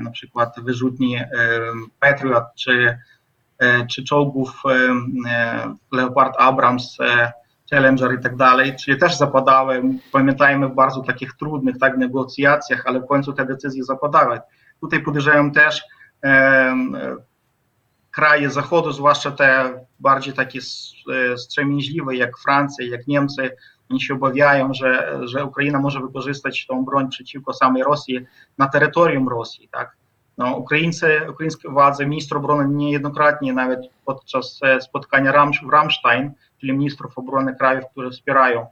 na 0.03 0.11
przykład 0.11 0.55
wyrzutni 0.59 1.19
Patriot 2.01 2.45
czy, 2.59 2.99
czy 3.91 4.05
czołgów 4.05 4.63
Leopard 5.93 6.35
Abrams, 6.39 6.99
Challenger 7.71 8.15
i 8.15 8.23
tak 8.23 8.37
dalej, 8.37 8.77
czyli 8.77 8.99
też 8.99 9.17
zapadały, 9.17 9.83
pamiętajmy, 10.13 10.69
w 10.69 10.75
bardzo 10.75 11.01
takich 11.01 11.33
trudnych 11.33 11.79
tak 11.79 11.97
negocjacjach, 11.97 12.83
ale 12.87 13.01
w 13.01 13.07
końcu 13.07 13.33
te 13.33 13.47
decyzje 13.47 13.85
zapadały. 13.85 14.41
Tutaj 14.81 15.03
podejrzewam 15.03 15.53
też 15.53 15.85
kraje 18.11 18.51
Zachodu, 18.51 18.93
zwłaszcza 18.93 19.31
te 19.31 19.81
bardziej 20.01 20.35
takie 20.35 20.61
strzemięźliwe 21.37 22.17
jak 22.17 22.39
Francja, 22.39 22.87
jak 22.87 23.07
Niemcy, 23.07 23.51
oni 23.91 24.01
się 24.01 24.15
obawiają, 24.15 24.75
że, 24.75 25.21
że 25.25 25.45
Ukraina 25.45 25.81
może 25.81 26.01
wykorzystać 26.01 26.67
tą 26.67 26.85
broń 26.85 27.09
przeciwko 27.09 27.53
samej 27.53 27.83
Rosji 27.83 28.21
na 28.59 28.69
terytorium 28.69 29.29
Rosji. 29.29 29.69
Tak? 29.69 29.97
No, 30.39 30.57
Ukraińcy, 30.57 31.21
ukraińskie 31.31 31.69
władze, 31.69 32.07
minister 32.07 32.39
obrony 32.39 32.75
niejednokrotnie, 32.75 33.53
nawet 33.53 33.81
podczas 34.05 34.61
spotkania 34.81 35.49
w 35.67 35.71
Ramstein, 35.71 36.33
czyli 36.61 36.73
ministrów 36.73 37.19
obrony 37.19 37.57
krajów, 37.57 37.85
które 37.91 38.11
wspierają 38.11 38.67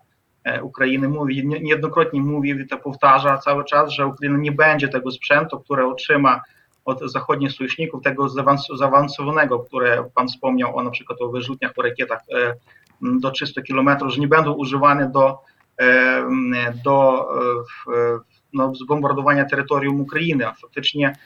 Ukrainy 0.63 1.09
mówi, 1.09 1.47
niejednokrotnie 1.47 2.21
mówi 2.21 2.51
i 2.51 2.67
to 2.67 2.79
powtarza 2.79 3.39
cały 3.39 3.65
czas, 3.65 3.91
że 3.91 4.07
Ukraina 4.07 4.39
nie 4.39 4.53
będzie 4.53 4.89
tego 4.89 5.11
sprzętu, 5.11 5.61
które 5.61 5.87
otrzyma 5.87 6.41
od 6.85 7.11
zachodnich 7.11 7.53
sojuszników, 7.53 8.03
tego 8.03 8.29
zaawansowanego, 8.79 9.59
które 9.59 10.11
Pan 10.15 10.29
wspomniał 10.29 10.77
o 10.77 10.83
na 10.83 10.91
przykład 10.91 11.21
o 11.23 11.29
wyrzutniach, 11.29 11.73
o 11.77 11.83
rakietach 11.83 12.21
do 13.01 13.31
300 13.31 13.63
km, 13.63 13.89
że 14.07 14.21
nie 14.21 14.29
będą 14.29 14.53
używane 14.53 15.11
do, 15.11 15.39
do 16.85 17.29
no, 18.53 18.75
zbombardowania 18.75 19.45
terytorium 19.45 20.01
Ukrainy. 20.01 20.45
Faktycznie 20.63 21.17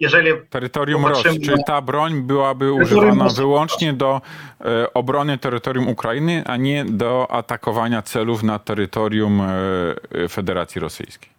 jeżeli 0.00 0.30
terytorium 0.50 1.06
Rosji, 1.06 1.40
czyli 1.40 1.64
ta 1.66 1.80
broń 1.80 2.22
byłaby 2.22 2.72
używana 2.72 3.28
wyłącznie 3.28 3.92
do 3.92 4.20
e, 4.60 4.94
obrony 4.94 5.38
terytorium 5.38 5.88
Ukrainy, 5.88 6.42
a 6.46 6.56
nie 6.56 6.84
do 6.84 7.30
atakowania 7.30 8.02
celów 8.02 8.42
na 8.42 8.58
terytorium 8.58 9.40
e, 9.40 10.28
Federacji 10.28 10.80
Rosyjskiej. 10.80 11.34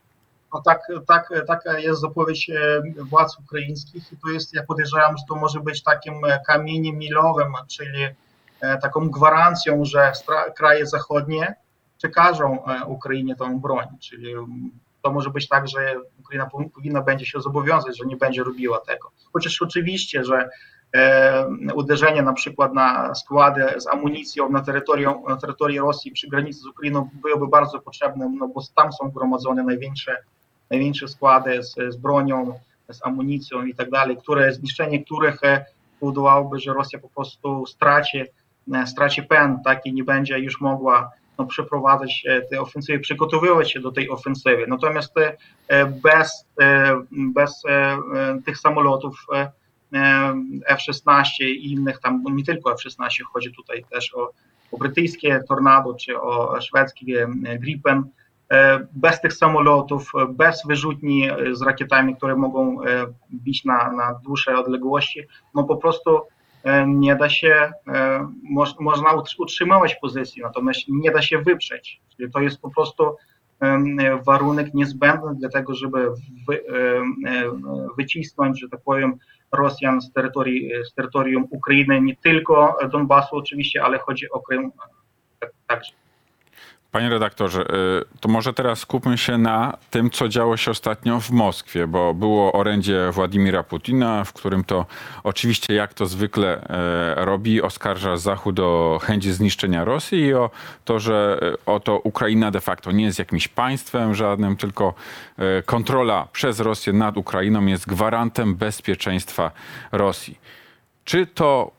No 0.53 0.61
tak, 0.61 0.81
tak, 1.07 1.29
taka 1.47 1.79
jest 1.79 2.01
zapowiedź 2.01 2.49
e, 2.49 2.81
władz 3.03 3.39
ukraińskich 3.39 4.13
i 4.13 4.17
to 4.17 4.29
jest, 4.29 4.53
ja 4.53 4.63
podejrzewam, 4.63 5.17
że 5.17 5.23
to 5.27 5.35
może 5.35 5.59
być 5.59 5.83
takim 5.83 6.13
kamieniem 6.47 6.95
milowym, 6.95 7.53
czyli 7.67 8.07
taką 8.81 9.09
gwarancją, 9.09 9.85
że 9.85 10.11
kraje 10.55 10.85
zachodnie 10.85 11.55
przekażą 11.97 12.59
Ukrainie 12.87 13.35
tą 13.35 13.59
broń, 13.59 13.85
czyli 13.99 14.35
to 15.05 15.11
może 15.11 15.29
być 15.29 15.47
tak, 15.47 15.67
że 15.67 15.95
Ukraina 16.19 16.49
powinna 16.73 17.01
będzie 17.01 17.25
się 17.25 17.41
zobowiązać, 17.41 17.97
że 17.97 18.05
nie 18.05 18.17
będzie 18.17 18.43
robiła 18.43 18.79
tego. 18.79 19.11
Chociaż 19.33 19.61
oczywiście, 19.61 20.23
że 20.23 20.49
e, 20.95 21.47
uderzenie 21.75 22.21
na 22.21 22.33
przykład 22.33 22.73
na 22.73 23.15
składy 23.15 23.65
z 23.77 23.87
amunicją 23.87 24.49
na 24.49 24.61
terytorium, 24.61 25.23
na 25.27 25.37
Rosji 25.81 26.11
przy 26.11 26.27
granicy 26.27 26.59
z 26.59 26.65
Ukrainą 26.65 27.09
byłoby 27.13 27.47
bardzo 27.47 27.79
potrzebne, 27.79 28.29
no 28.39 28.47
bo 28.47 28.61
tam 28.75 28.93
są 28.93 29.11
gromadzone 29.11 29.63
największe, 29.63 30.17
największe 30.69 31.07
składy 31.07 31.63
z, 31.63 31.75
z 31.93 31.95
bronią, 31.95 32.59
z 32.91 33.05
amunicją 33.05 33.65
i 33.65 33.75
tak 33.75 33.89
dalej, 33.89 34.17
które 34.17 34.53
zniszczenie 34.53 35.03
których 35.03 35.41
powodowałoby, 35.99 36.59
że 36.59 36.73
Rosja 36.73 36.99
po 36.99 37.09
prostu 37.09 37.65
straci 37.65 38.23
straci 38.85 39.23
pęd, 39.23 39.59
tak 39.63 39.85
i 39.85 39.93
nie 39.93 40.03
będzie 40.03 40.39
już 40.39 40.61
mogła 40.61 41.11
no, 41.37 41.45
przeprowadzać 41.45 42.23
te 42.49 42.61
ofensywy, 42.61 42.99
przygotowywać 42.99 43.71
się 43.71 43.79
do 43.79 43.91
tej 43.91 44.09
ofensywy. 44.09 44.65
Natomiast 44.67 45.13
bez, 46.03 46.45
bez 47.11 47.63
tych 48.45 48.57
samolotów 48.57 49.25
F-16 50.65 51.23
i 51.39 51.71
innych 51.71 51.99
tam, 51.99 52.23
nie 52.31 52.43
tylko 52.43 52.71
F-16, 52.71 53.23
chodzi 53.33 53.53
tutaj 53.53 53.85
też 53.91 54.15
o, 54.15 54.31
o 54.71 54.77
brytyjskie 54.77 55.43
Tornado 55.47 55.93
czy 55.93 56.21
o 56.21 56.61
szwedzkie 56.61 57.27
Gripen, 57.59 58.03
bez 58.93 59.21
tych 59.21 59.33
samolotów, 59.33 60.11
bez 60.29 60.61
wyrzutni 60.67 61.29
z 61.51 61.61
rakietami, 61.61 62.15
które 62.15 62.35
mogą 62.35 62.77
bić 63.33 63.65
na, 63.65 63.91
na 63.91 64.19
dłuższe 64.23 64.57
odległości, 64.57 65.21
no 65.55 65.63
po 65.63 65.77
prostu 65.77 66.21
nie 66.87 67.15
da 67.15 67.29
się, 67.29 67.71
moż, 68.43 68.69
można 68.79 69.09
utrzymywać 69.37 69.95
pozycji, 69.95 70.41
natomiast 70.41 70.79
nie 70.87 71.11
da 71.11 71.21
się 71.21 71.37
wyprzeć. 71.41 72.01
Czyli 72.15 72.31
to 72.31 72.39
jest 72.39 72.61
po 72.61 72.69
prostu 72.69 73.15
warunek 74.25 74.73
niezbędny 74.73 75.35
do 75.35 75.49
tego, 75.49 75.75
żeby 75.75 76.07
wy, 76.47 76.63
wycisnąć, 77.97 78.59
że 78.59 78.69
tak 78.69 78.81
powiem, 78.85 79.17
Rosjan 79.51 80.01
z, 80.01 80.13
terytorii, 80.13 80.71
z 80.91 80.93
terytorium 80.93 81.47
Ukrainy, 81.49 82.01
nie 82.01 82.15
tylko 82.15 82.77
Donbasu 82.91 83.35
oczywiście, 83.35 83.83
ale 83.83 83.99
chodzi 83.99 84.29
o 84.29 84.39
Krym 84.39 84.71
także. 85.67 86.04
Panie 86.95 87.09
redaktorze, 87.09 87.61
y, 87.61 88.19
to 88.19 88.29
może 88.29 88.53
teraz 88.53 88.79
skupmy 88.79 89.17
się 89.17 89.37
na 89.37 89.77
tym, 89.89 90.09
co 90.09 90.27
działo 90.27 90.57
się 90.57 90.71
ostatnio 90.71 91.19
w 91.19 91.31
Moskwie, 91.31 91.87
bo 91.87 92.13
było 92.13 92.53
orędzie 92.53 93.09
Władimira 93.11 93.63
Putina, 93.63 94.23
w 94.23 94.33
którym 94.33 94.63
to 94.63 94.85
oczywiście, 95.23 95.73
jak 95.73 95.93
to 95.93 96.05
zwykle 96.05 96.61
e, 96.61 97.25
robi, 97.25 97.61
oskarża 97.61 98.17
Zachód 98.17 98.59
o 98.59 98.99
chęci 99.03 99.33
zniszczenia 99.33 99.83
Rosji 99.85 100.19
i 100.19 100.33
o 100.33 100.49
to, 100.85 100.99
że 100.99 101.39
e, 101.41 101.71
oto 101.71 101.99
Ukraina 101.99 102.51
de 102.51 102.61
facto 102.61 102.91
nie 102.91 103.03
jest 103.03 103.19
jakimś 103.19 103.47
państwem 103.47 104.15
żadnym, 104.15 104.57
tylko 104.57 104.93
kontrola 105.65 106.27
przez 106.31 106.59
Rosję 106.59 106.93
nad 106.93 107.17
Ukrainą 107.17 107.65
jest 107.65 107.87
gwarantem 107.87 108.55
bezpieczeństwa 108.55 109.51
Rosji. 109.91 110.37
Czy 111.05 111.27
to 111.27 111.71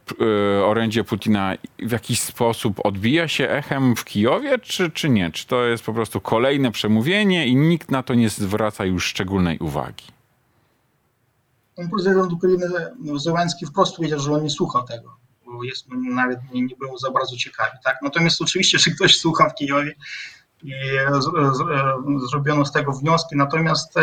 y, 0.61 0.64
orędzie 0.64 1.04
Putina 1.04 1.54
w 1.78 1.90
jakiś 1.90 2.21
sposób 2.21 2.87
odbija 2.87 3.28
się 3.28 3.49
echem 3.49 3.97
w 3.97 4.04
Kijowie, 4.04 4.59
czy, 4.59 4.90
czy 4.90 5.09
nie? 5.09 5.30
Czy 5.30 5.47
to 5.47 5.64
jest 5.64 5.85
po 5.85 5.92
prostu 5.92 6.21
kolejne 6.21 6.73
przemówienie 6.73 7.47
i 7.47 7.56
nikt 7.56 7.90
na 7.90 8.02
to 8.02 8.14
nie 8.14 8.28
zwraca 8.28 8.85
już 8.85 9.06
szczególnej 9.06 9.59
uwagi? 9.59 10.04
Prezydent 11.90 12.33
Ukrainy 12.33 12.66
Zełenski 13.16 13.66
wprost 13.66 13.97
powiedział, 13.97 14.21
że 14.21 14.33
on 14.33 14.42
nie 14.42 14.50
słuchał 14.50 14.87
tego, 14.87 15.16
bo 15.47 15.64
jest, 15.64 15.87
nawet 16.11 16.38
nie, 16.52 16.62
nie 16.62 16.76
za 16.99 17.11
bardzo 17.11 17.37
ciekawy. 17.37 17.76
Tak? 17.85 17.97
Natomiast 18.02 18.42
oczywiście, 18.42 18.78
że 18.78 18.90
ktoś 18.90 19.18
słucha 19.18 19.49
w 19.49 19.54
Kijowie, 19.54 19.95
i 20.63 20.73
zrobiono 22.31 22.65
z 22.65 22.73
tego 22.73 22.93
wnioski. 22.93 23.37
Natomiast 23.37 23.95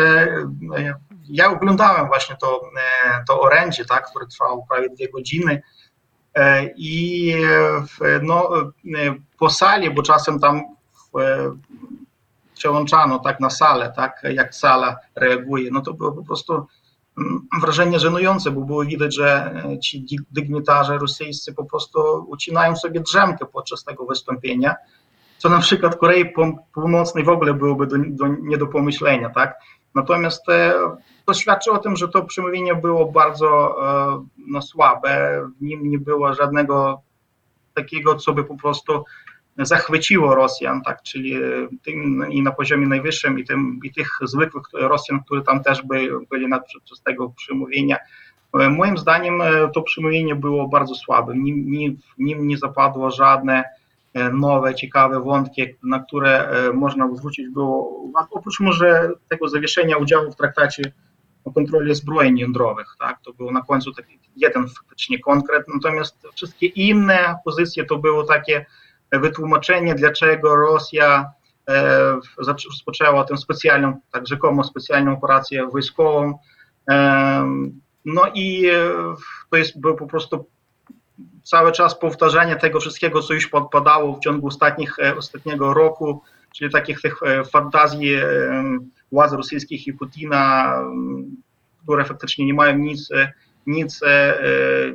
ja 1.28 1.50
oglądałem 1.50 2.06
właśnie 2.06 2.36
to, 2.36 2.60
to 3.28 3.40
orędzie, 3.40 3.84
tak, 3.84 4.10
które 4.10 4.26
trwało 4.26 4.66
prawie 4.68 4.90
dwie 4.90 5.08
godziny. 5.08 5.62
I 6.76 7.34
no, 8.22 8.50
po 9.38 9.50
sali, 9.50 9.90
bo 9.90 10.02
czasem 10.02 10.40
tam 10.40 10.62
przełączano 12.54 13.18
tak 13.18 13.40
na 13.40 13.50
salę, 13.50 13.92
tak, 13.96 14.22
jak 14.30 14.54
sala 14.54 14.96
reaguje, 15.14 15.70
no 15.70 15.80
to 15.80 15.94
było 15.94 16.12
po 16.12 16.24
prostu 16.24 16.66
wrażenie 17.60 18.00
żenujące, 18.00 18.50
bo 18.50 18.60
było 18.60 18.84
widać, 18.84 19.14
że 19.14 19.62
ci 19.82 20.06
dygnitarze 20.30 20.98
rosyjscy 20.98 21.54
po 21.54 21.64
prostu 21.64 22.24
ucinają 22.28 22.76
sobie 22.76 23.00
drzemkę 23.00 23.46
podczas 23.46 23.84
tego 23.84 24.06
wystąpienia 24.06 24.74
co 25.44 25.50
na 25.50 25.58
przykład 25.58 25.96
Korei 25.96 26.32
Północnej 26.74 27.24
w 27.24 27.28
ogóle 27.28 27.54
byłoby 27.54 27.86
do, 27.86 27.96
do, 27.98 28.26
nie 28.42 28.58
do 28.58 28.66
pomyślenia, 28.66 29.30
tak? 29.30 29.54
Natomiast 29.94 30.48
e, 30.48 30.74
to 31.26 31.34
świadczy 31.34 31.70
o 31.70 31.78
tym, 31.78 31.96
że 31.96 32.08
to 32.08 32.22
przemówienie 32.22 32.74
było 32.74 33.12
bardzo 33.12 33.76
e, 33.82 34.26
no, 34.46 34.62
słabe, 34.62 35.42
w 35.60 35.62
nim 35.62 35.90
nie 35.90 35.98
było 35.98 36.34
żadnego 36.34 37.02
takiego, 37.74 38.14
co 38.14 38.32
by 38.32 38.44
po 38.44 38.56
prostu 38.56 39.04
zachwyciło 39.58 40.34
Rosjan, 40.34 40.82
tak, 40.82 41.02
czyli 41.02 41.34
tym 41.82 42.30
i 42.30 42.42
na 42.42 42.50
poziomie 42.50 42.86
najwyższym 42.86 43.38
i, 43.38 43.44
tym, 43.44 43.80
i 43.82 43.92
tych 43.92 44.18
zwykłych 44.22 44.64
Rosjan, 44.72 45.20
którzy 45.24 45.42
tam 45.42 45.62
też 45.62 45.82
by, 45.82 46.08
byli 46.30 46.48
podczas 46.72 47.02
tego 47.02 47.28
przemówienia. 47.28 47.96
E, 48.60 48.70
moim 48.70 48.98
zdaniem 48.98 49.42
to 49.74 49.82
przemówienie 49.82 50.34
było 50.34 50.68
bardzo 50.68 50.94
słabe, 50.94 51.34
nim, 51.36 51.70
nim, 51.70 51.98
nim 52.18 52.48
nie 52.48 52.58
zapadło 52.58 53.10
żadne 53.10 53.64
E, 53.64 53.83
nowe, 54.32 54.74
ciekawe 54.74 55.20
wątki, 55.20 55.66
na 55.82 56.00
które 56.00 56.48
e, 56.48 56.72
można 56.72 57.14
zwrócić 57.14 57.48
było 57.48 57.88
uwagę. 57.88 58.28
Oprócz 58.30 58.60
może 58.60 59.10
tego 59.28 59.48
zawieszenia 59.48 59.96
udziału 59.96 60.32
w 60.32 60.36
traktacie 60.36 60.92
o 61.44 61.52
kontroli 61.52 61.94
zbrojeń 61.94 62.38
jądrowych, 62.38 62.86
tak, 62.98 63.20
to 63.24 63.32
był 63.32 63.50
na 63.50 63.62
końcu 63.62 63.92
taki 63.92 64.18
jeden 64.36 64.68
faktycznie 64.68 65.18
konkret, 65.18 65.66
natomiast 65.74 66.26
wszystkie 66.34 66.66
inne 66.66 67.36
pozycje 67.44 67.84
to 67.84 67.98
było 67.98 68.24
takie 68.24 68.66
wytłumaczenie, 69.12 69.94
dlaczego 69.94 70.56
Rosja 70.56 71.30
e, 71.68 72.20
rozpoczęła 72.38 73.24
tę 73.24 73.36
specjalną, 73.36 74.00
tak 74.12 74.26
rzekomo 74.26 74.64
specjalną 74.64 75.12
operację 75.12 75.66
wojskową. 75.66 76.38
E, 76.90 76.94
no 78.04 78.22
i 78.34 78.66
e, 78.66 78.90
to 79.50 79.56
jest 79.56 79.80
było 79.80 79.94
po 79.94 80.06
prostu 80.06 80.46
cały 81.44 81.72
czas 81.72 81.98
powtarzanie 81.98 82.56
tego 82.56 82.80
wszystkiego, 82.80 83.22
co 83.22 83.34
już 83.34 83.46
podpadało 83.46 84.16
w 84.16 84.20
ciągu 84.20 84.46
ostatnich, 84.46 84.98
e, 84.98 85.16
ostatniego 85.16 85.74
roku, 85.74 86.22
czyli 86.52 86.70
takich 86.70 87.00
tych 87.00 87.22
e, 87.22 87.44
fantazji 87.44 88.14
e, 88.14 88.24
władz 89.12 89.32
rosyjskich 89.32 89.86
i 89.86 89.92
Putina, 89.92 90.74
które 91.82 92.04
faktycznie 92.04 92.46
nie 92.46 92.54
mają 92.54 92.78
nic, 92.78 93.08
nic, 93.66 94.00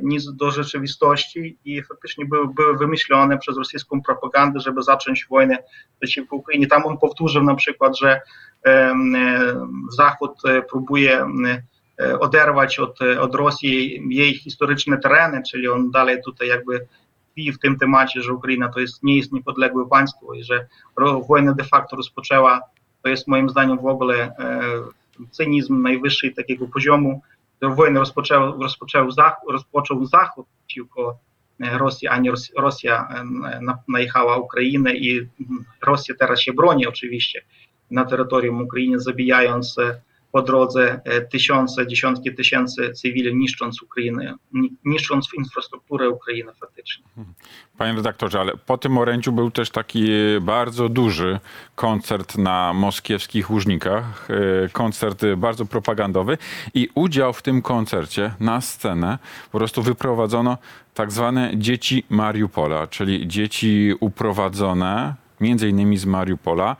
nic 0.02 0.32
do 0.32 0.50
rzeczywistości 0.50 1.56
i 1.64 1.82
faktycznie 1.82 2.26
były, 2.26 2.54
były 2.54 2.78
wymyślone 2.78 3.38
przez 3.38 3.56
rosyjską 3.56 4.02
propagandę, 4.02 4.60
żeby 4.60 4.82
zacząć 4.82 5.26
wojnę 5.30 5.58
przeciwko 6.00 6.36
Ukrainie. 6.36 6.66
Tam 6.66 6.86
on 6.86 6.98
powtórzył 6.98 7.42
na 7.42 7.54
przykład, 7.54 7.98
że 7.98 8.20
Zachód 9.96 10.42
próbuje 10.70 11.26
oderwać 12.20 12.78
od, 12.78 12.98
od 13.20 13.34
Rosji 13.34 14.02
jej 14.10 14.34
historyczne 14.34 14.98
tereny, 14.98 15.42
czyli 15.50 15.68
on 15.68 15.90
dalej 15.90 16.22
tutaj 16.24 16.48
jakby 16.48 16.86
tkwi 17.30 17.52
w 17.52 17.58
tym 17.58 17.78
temacie, 17.78 18.22
że 18.22 18.32
Ukraina 18.32 18.68
to 18.68 18.80
jest, 18.80 19.02
nie 19.02 19.16
jest 19.16 19.32
niepodległe 19.32 19.88
państwo 19.88 20.34
i 20.34 20.44
że 20.44 20.66
wojna 21.28 21.54
de 21.54 21.64
facto 21.64 21.96
rozpoczęła, 21.96 22.60
to 23.02 23.08
jest 23.08 23.28
moim 23.28 23.48
zdaniem 23.48 23.78
w 23.78 23.86
ogóle 23.86 24.14
e, 24.16 24.60
cynizm 25.30 25.82
najwyższej 25.82 26.34
takiego 26.34 26.66
poziomu. 26.66 27.22
Wojnę 27.62 28.00
rozpoczął, 28.00 28.62
rozpoczął, 28.62 29.10
Zachód, 29.10 29.52
rozpoczął 29.52 30.04
Zachód 30.04 30.46
przeciwko 30.66 31.18
e, 31.60 31.78
Rosji, 31.78 32.08
a 32.08 32.18
nie 32.18 32.32
Rosja 32.58 33.08
najechała 33.88 34.36
Ukrainę 34.36 34.94
i 34.94 35.28
Rosja 35.82 36.14
teraz 36.18 36.40
się 36.40 36.52
broni 36.52 36.86
oczywiście 36.86 37.42
na 37.90 38.04
terytorium 38.04 38.62
Ukrainy, 38.62 39.00
zabijając 39.00 39.76
po 40.32 40.42
drodze 40.42 41.00
e, 41.04 41.20
tysiące, 41.20 41.86
dziesiątki 41.86 42.34
tysięcy 42.34 42.92
cywili, 42.92 43.36
niszcząc 43.36 43.82
Ukrainę, 43.82 44.34
niszcząc 44.84 45.28
infrastrukturę 45.38 46.10
Ukrainy 46.10 46.52
faktycznie. 46.60 47.04
Panie 47.78 47.96
redaktorze, 47.96 48.40
ale 48.40 48.52
po 48.66 48.78
tym 48.78 48.98
orędziu 48.98 49.32
był 49.32 49.50
też 49.50 49.70
taki 49.70 50.08
bardzo 50.40 50.88
duży 50.88 51.38
koncert 51.74 52.38
na 52.38 52.72
moskiewskich 52.72 53.50
Łużnikach, 53.50 54.28
e, 54.64 54.68
koncert 54.68 55.24
bardzo 55.36 55.66
propagandowy 55.66 56.38
i 56.74 56.88
udział 56.94 57.32
w 57.32 57.42
tym 57.42 57.62
koncercie 57.62 58.34
na 58.40 58.60
scenę 58.60 59.18
po 59.52 59.58
prostu 59.58 59.82
wyprowadzono 59.82 60.58
tak 60.94 61.12
zwane 61.12 61.50
dzieci 61.54 62.04
Mariupola, 62.10 62.86
czyli 62.86 63.28
dzieci 63.28 63.92
uprowadzone 64.00 65.14
między 65.40 65.68
innymi 65.68 65.98
z 65.98 66.04
Mariupola, 66.04 66.76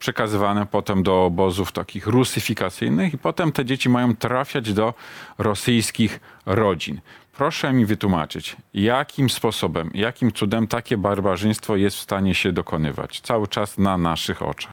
przekazywane 0.00 0.66
potem 0.66 1.02
do 1.02 1.24
obozów 1.24 1.72
takich 1.72 2.06
rusyfikacyjnych 2.06 3.14
i 3.14 3.18
potem 3.18 3.52
te 3.52 3.64
dzieci 3.64 3.88
mają 3.88 4.16
trafiać 4.16 4.72
do 4.72 4.94
rosyjskich 5.38 6.20
rodzin. 6.46 7.00
Proszę 7.36 7.72
mi 7.72 7.86
wytłumaczyć, 7.86 8.56
jakim 8.74 9.30
sposobem, 9.30 9.90
jakim 9.94 10.32
cudem 10.32 10.66
takie 10.66 10.96
barbarzyństwo 10.96 11.76
jest 11.76 11.96
w 11.96 12.00
stanie 12.00 12.34
się 12.34 12.52
dokonywać 12.52 13.20
cały 13.20 13.48
czas 13.48 13.78
na 13.78 13.98
naszych 13.98 14.42
oczach? 14.42 14.72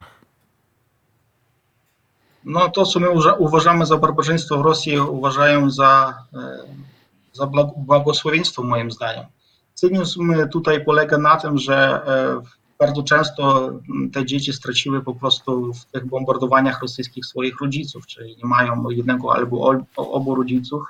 No 2.43 2.69
to, 2.69 2.85
co 2.85 2.99
my 2.99 3.07
uważamy 3.37 3.85
za 3.85 3.97
barbarzyństwo 3.97 4.57
w 4.57 4.61
Rosji, 4.61 4.99
uważają 4.99 5.69
za, 5.69 6.23
e, 6.33 6.57
za 7.33 7.47
błogosławieństwo 7.77 8.63
moim 8.63 8.91
zdaniem. 8.91 9.25
Cynizm 9.73 10.49
tutaj 10.49 10.85
polega 10.85 11.17
na 11.17 11.37
tym, 11.37 11.57
że 11.57 12.01
e, 12.07 12.66
bardzo 12.79 13.03
często 13.03 13.67
mm, 13.67 14.11
te 14.11 14.25
dzieci 14.25 14.53
straciły 14.53 15.03
po 15.03 15.15
prostu 15.15 15.73
w 15.73 15.85
tych 15.85 16.05
bombardowaniach 16.05 16.81
rosyjskich 16.81 17.25
swoich 17.25 17.61
rodziców, 17.61 18.07
czyli 18.07 18.37
nie 18.37 18.49
mają 18.49 18.89
jednego 18.89 19.35
albo 19.35 19.73
obu 19.95 20.35
rodziców. 20.35 20.83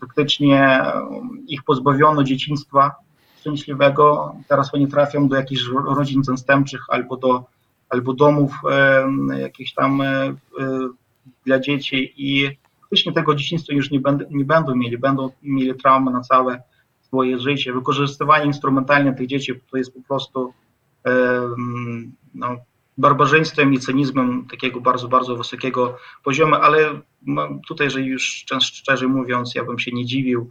Faktycznie 0.00 0.82
mm, 0.82 1.46
ich 1.48 1.62
pozbawiono 1.62 2.24
dzieciństwa, 2.24 2.94
szczęśliwego. 3.40 4.34
Teraz 4.48 4.74
oni 4.74 4.88
trafią 4.88 5.28
do 5.28 5.36
jakichś 5.36 5.62
rodzin 5.86 6.24
zastępczych 6.24 6.84
albo 6.88 7.16
do 7.16 7.44
albo 7.88 8.14
domów 8.14 8.52
e, 8.70 9.40
jakichś 9.40 9.74
tam 9.74 10.00
e, 10.00 10.06
e, 10.06 10.34
dla 11.46 11.60
dzieci 11.60 12.14
i 12.16 12.56
faktycznie 12.80 13.12
tego 13.12 13.34
dzieciństwa 13.34 13.74
już 13.74 13.90
nie, 13.90 14.00
będą, 14.00 14.24
nie 14.30 14.44
będą 14.44 14.74
mieli, 14.74 14.98
będą 14.98 15.30
mieli 15.42 15.74
traumę 15.74 16.10
na 16.10 16.20
całe 16.20 16.62
swoje 17.00 17.38
życie. 17.38 17.72
Wykorzystywanie 17.72 18.44
instrumentalne 18.44 19.14
tych 19.14 19.26
dzieci 19.26 19.52
to 19.70 19.76
jest 19.76 19.94
po 19.94 20.00
prostu 20.00 20.52
no, 22.34 22.56
barbarzyństwem 22.98 23.74
i 23.74 23.78
cynizmem 23.78 24.46
takiego 24.50 24.80
bardzo, 24.80 25.08
bardzo 25.08 25.36
wysokiego 25.36 25.96
poziomu, 26.24 26.54
ale 26.54 27.00
no, 27.26 27.48
tutaj, 27.68 27.90
że 27.90 28.00
już 28.02 28.44
szczerze 28.60 29.06
mówiąc, 29.06 29.54
ja 29.54 29.64
bym 29.64 29.78
się 29.78 29.90
nie 29.92 30.06
dziwił. 30.06 30.50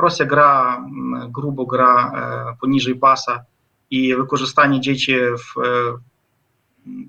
Rosja 0.00 0.26
gra, 0.26 0.84
grubo 1.28 1.66
gra 1.66 2.12
poniżej 2.60 2.94
pasa 2.96 3.44
i 3.90 4.14
wykorzystanie 4.14 4.80
dzieci 4.80 5.14
w, 5.16 5.60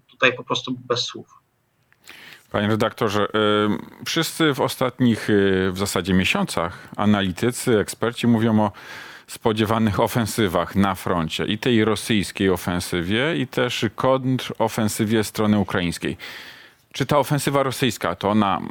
tutaj 0.07 0.33
po 0.33 0.43
prostu 0.43 0.75
bez 0.87 0.99
słów. 0.99 1.27
Panie 2.51 2.67
redaktorze, 2.67 3.27
wszyscy 4.05 4.53
w 4.53 4.61
ostatnich 4.61 5.27
w 5.71 5.77
zasadzie 5.77 6.13
miesiącach 6.13 6.87
analitycy, 6.97 7.79
eksperci 7.79 8.27
mówią 8.27 8.61
o 8.61 8.71
spodziewanych 9.29 9.99
ofensywach 9.99 10.75
na 10.75 10.95
froncie 10.95 11.45
i 11.45 11.57
tej 11.57 11.85
rosyjskiej 11.85 12.49
ofensywie 12.49 13.37
i 13.37 13.47
też 13.47 13.85
kontrofensywie 13.95 15.23
strony 15.23 15.59
ukraińskiej. 15.59 16.17
Czy 16.91 17.05
ta 17.05 17.17
ofensywa 17.17 17.63
rosyjska, 17.63 18.15
to 18.15 18.29
ona 18.29 18.61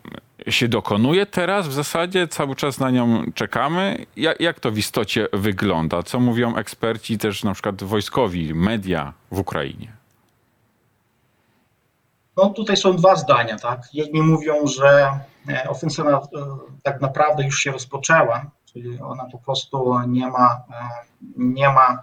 się 0.49 0.69
dokonuje 0.69 1.27
teraz 1.27 1.69
w 1.69 1.73
zasadzie? 1.73 2.29
Cały 2.29 2.57
czas 2.57 2.79
na 2.79 2.91
nią 2.91 3.25
czekamy? 3.35 4.07
Jak, 4.17 4.41
jak 4.41 4.61
to 4.61 4.71
w 4.71 4.79
istocie 4.79 5.29
wygląda? 5.33 6.03
Co 6.03 6.21
mówią 6.21 6.57
eksperci 6.57 7.19
też 7.19 7.45
na 7.45 7.55
przykład 7.55 7.83
wojskowi, 7.83 8.55
media 8.55 9.13
w 9.31 9.39
Ukrainie? 9.39 9.93
No 12.37 12.51
tutaj 12.51 12.77
są 12.77 12.97
dwa 12.97 13.17
zdania, 13.17 13.59
tak? 13.59 13.81
Jedni 13.93 14.23
mówią, 14.23 14.67
że 14.67 15.11
e, 15.49 15.69
ofensywa 15.69 16.11
e, 16.11 16.21
tak 16.83 17.01
naprawdę 17.01 17.45
już 17.45 17.59
się 17.59 17.73
rozpoczęła, 17.73 18.51
czyli 18.73 19.01
ona 19.01 19.25
po 19.33 19.39
prostu 19.39 19.95
nie 20.09 20.27
ma, 20.31 20.63
e, 20.71 20.89
nie 21.37 21.69
ma 21.69 22.03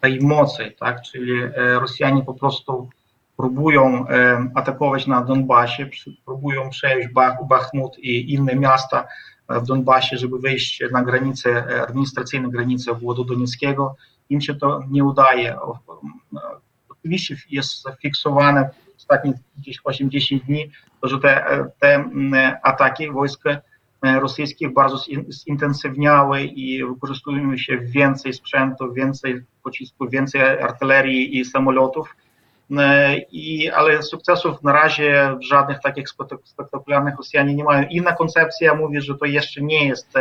tej 0.00 0.20
mocy, 0.20 0.74
tak? 0.80 1.02
Czyli 1.02 1.32
Rosjanie 1.80 2.22
po 2.22 2.34
prostu 2.34 2.90
próbują 3.36 4.06
atakować 4.54 5.06
na 5.06 5.22
Donbasie, 5.22 5.88
próbują 6.24 6.70
przejąć 6.70 7.06
Bachmut 7.48 7.98
i 7.98 8.32
inne 8.32 8.54
miasta 8.54 9.06
w 9.48 9.66
Donbasie, 9.66 10.18
żeby 10.18 10.38
wejść 10.38 10.82
na 10.92 11.02
granicę, 11.02 11.64
administracyjne 11.88 12.50
granice 12.50 12.94
Włododonieckiego. 12.94 13.96
Im 14.30 14.40
się 14.40 14.54
to 14.54 14.80
nie 14.90 15.04
udaje. 15.04 15.56
Oczywiście 16.88 17.36
jest 17.50 17.82
zafiksowane 17.82 18.70
ostatnich 19.02 19.36
gdzieś 19.58 19.80
8-10 19.82 20.40
dni, 20.44 20.70
że 21.02 21.18
te, 21.18 21.64
te 21.78 22.04
ataki 22.62 23.10
wojsk 23.10 23.46
e, 23.46 23.60
rosyjskich 24.02 24.72
bardzo 24.72 24.98
zintensywniały 25.28 26.42
i 26.42 26.84
wykorzystują 26.84 27.56
się 27.56 27.78
więcej 27.78 28.32
sprzętu, 28.32 28.92
więcej 28.92 29.42
pocisków, 29.62 30.10
więcej 30.10 30.40
artylerii 30.40 31.38
i 31.38 31.44
samolotów. 31.44 32.16
I, 33.32 33.70
ale 33.70 34.02
sukcesów 34.02 34.62
na 34.62 34.72
razie 34.72 35.36
żadnych 35.40 35.80
takich 35.80 36.06
spektakularnych 36.44 37.16
Rosjanie 37.16 37.54
nie 37.54 37.64
mają. 37.64 37.88
Inna 37.90 38.12
koncepcja 38.12 38.74
mówi, 38.74 39.00
że 39.00 39.14
to 39.14 39.24
jeszcze 39.24 39.62
nie 39.62 39.86
jest 39.88 40.12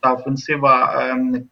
ta 0.00 0.12
ofensywa, 0.12 0.94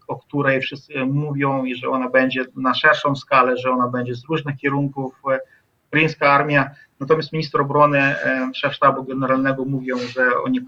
o 0.08 0.16
której 0.16 0.60
wszyscy 0.60 1.06
mówią 1.06 1.64
i 1.64 1.74
że 1.74 1.88
ona 1.88 2.10
będzie 2.10 2.44
na 2.56 2.74
szerszą 2.74 3.16
skalę, 3.16 3.56
że 3.56 3.70
ona 3.70 3.88
będzie 3.88 4.14
z 4.14 4.24
różnych 4.24 4.56
kierunków 4.56 5.22
ukraińska 5.88 6.32
armia, 6.32 6.70
natomiast 7.00 7.32
minister 7.32 7.60
obrony, 7.60 8.14
szef 8.54 8.74
sztabu 8.74 9.04
generalnego 9.04 9.64
mówią, 9.64 9.98
że 9.98 10.22
oni, 10.44 10.60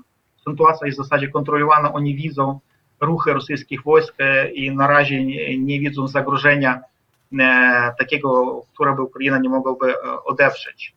sytuacja 0.50 0.86
jest 0.86 0.98
w 0.98 1.02
zasadzie 1.02 1.28
kontrolowana, 1.28 1.92
oni 1.92 2.14
widzą 2.14 2.60
ruchy 3.00 3.32
rosyjskich 3.32 3.82
wojsk 3.82 4.14
e, 4.18 4.50
i 4.50 4.76
na 4.76 4.86
razie 4.86 5.24
nie, 5.58 5.80
widzą 5.80 6.08
zagrożenia 6.08 6.80
e, 7.40 7.94
takiego, 7.98 8.62
które 8.74 8.94
by 8.94 9.02
Ukraina 9.02 9.38
nie 9.38 9.48
mogłaby 9.48 9.94
odeprzeć. 10.24 10.94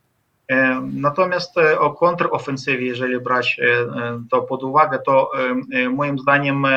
Natomiast 0.93 1.57
o 1.79 1.93
kontrofensywie, 1.93 2.85
jeżeli 2.87 3.19
brać 3.19 3.59
to 4.31 4.41
pod 4.41 4.63
uwagę, 4.63 4.99
to 4.99 5.31
moim 5.89 6.19
zdaniem 6.19 6.67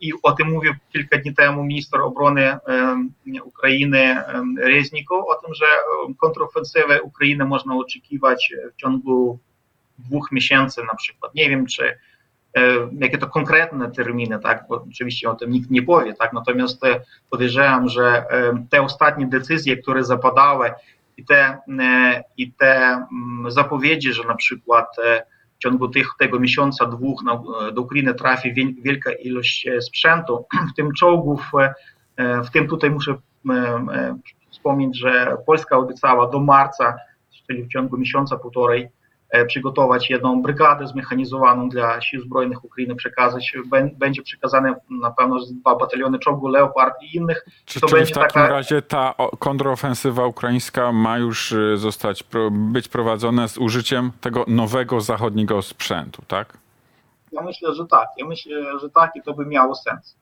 i 0.00 0.12
o 0.22 0.32
tym 0.32 0.50
mówił 0.50 0.72
kilka 0.92 1.18
dni 1.18 1.34
temu 1.34 1.64
minister 1.64 2.00
obrony 2.00 2.58
Ukrainy 3.44 4.16
Reznikow, 4.58 5.24
o 5.28 5.34
tym, 5.34 5.54
że 5.54 5.66
kontrofensywę 6.18 7.02
Ukrainy 7.02 7.44
można 7.44 7.76
oczekiwać 7.76 8.52
w 8.72 8.76
ciągu 8.76 9.38
dwóch 9.98 10.32
miesięcy 10.32 10.82
na 10.84 10.94
przykład. 10.94 11.34
Nie 11.34 11.50
wiem, 11.50 11.66
czy 11.66 11.98
jakie 13.00 13.18
to 13.18 13.26
konkretne 13.26 13.90
terminy, 13.90 14.38
tak, 14.38 14.64
bo 14.68 14.84
oczywiście 14.90 15.30
o 15.30 15.34
tym 15.34 15.50
nikt 15.50 15.70
nie 15.70 15.82
powie, 15.82 16.14
tak, 16.14 16.32
natomiast 16.32 16.82
podejrzewam, 17.30 17.88
że 17.88 18.24
te 18.70 18.82
ostatnie 18.82 19.26
decyzje, 19.26 19.76
które 19.76 20.04
zapadały 20.04 20.70
i 21.16 21.24
te, 21.24 21.58
i 22.36 22.52
te 22.52 23.04
zapowiedzi, 23.48 24.12
że 24.12 24.24
na 24.24 24.34
przykład 24.34 24.96
ciągu 25.64 25.88
tych, 25.88 26.08
tego 26.18 26.40
miesiąca, 26.40 26.86
dwóch 26.86 27.22
na, 27.22 27.42
do 27.72 27.82
Ukrainy 27.82 28.14
trafi 28.14 28.54
wielka 28.82 29.12
ilość 29.12 29.66
e, 29.66 29.82
sprzętu, 29.82 30.46
w 30.72 30.76
tym 30.76 30.92
czołgów, 30.92 31.50
e, 31.60 31.74
e, 32.16 32.42
w 32.42 32.50
tym 32.50 32.68
tutaj 32.68 32.90
muszę 32.90 33.14
wspomnieć, 34.50 34.98
że 34.98 35.36
Polska 35.46 35.76
obiecała 35.76 36.30
do 36.30 36.40
marca, 36.40 36.96
czyli 37.46 37.62
w 37.62 37.68
ciągu 37.68 37.98
miesiąca, 37.98 38.36
półtorej, 38.36 38.88
przygotować 39.46 40.10
jedną 40.10 40.42
brygadę 40.42 40.86
zmechanizowaną 40.86 41.68
dla 41.68 42.00
sił 42.00 42.20
zbrojnych 42.20 42.64
Ukrainy, 42.64 42.94
przekazać, 42.94 43.52
będzie 43.96 44.22
przekazane 44.22 44.74
na 44.90 45.10
pewno 45.10 45.38
dwa 45.60 45.76
bataliony 45.76 46.18
czołgu 46.18 46.48
Leopard 46.48 46.94
i 47.02 47.16
innych. 47.16 47.44
Czy, 47.64 47.80
to 47.80 47.86
czyli 47.86 48.00
będzie 48.00 48.14
w 48.14 48.18
takim 48.18 48.42
taka... 48.42 48.48
razie 48.48 48.82
ta 48.82 49.14
kontrofensywa 49.38 50.26
ukraińska 50.26 50.92
ma 50.92 51.18
już 51.18 51.52
y, 51.52 51.76
zostać, 51.76 52.24
być 52.50 52.88
prowadzona 52.88 53.48
z 53.48 53.58
użyciem 53.58 54.12
tego 54.20 54.44
nowego 54.48 55.00
zachodniego 55.00 55.62
sprzętu, 55.62 56.22
tak? 56.28 56.58
Ja 57.32 57.42
myślę, 57.42 57.74
że 57.74 57.86
tak. 57.86 58.08
Ja 58.16 58.26
myślę, 58.26 58.78
że 58.80 58.90
tak 58.90 59.16
i 59.16 59.22
to 59.22 59.34
by 59.34 59.46
miało 59.46 59.74
sens. 59.74 60.16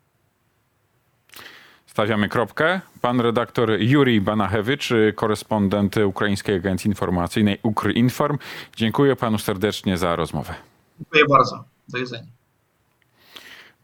Stawiamy 1.93 2.29
kropkę. 2.29 2.81
Pan 3.01 3.21
redaktor 3.21 3.71
Jurij 3.81 4.21
Banachewicz, 4.21 4.91
korespondent 5.15 5.97
Ukraińskiej 5.97 6.57
Agencji 6.57 6.89
Informacyjnej 6.89 7.59
Ukrinform. 7.63 8.39
Dziękuję 8.77 9.17
panu 9.17 9.39
serdecznie 9.39 9.99
za 9.99 10.17
rozmowę. 10.17 10.55
Dziękuję 10.99 11.25
bardzo. 11.31 11.65
Do 11.89 11.99
widzenia. 11.99 12.27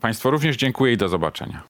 Państwu 0.00 0.30
również 0.30 0.56
dziękuję 0.56 0.92
i 0.92 0.96
do 0.96 1.08
zobaczenia. 1.08 1.62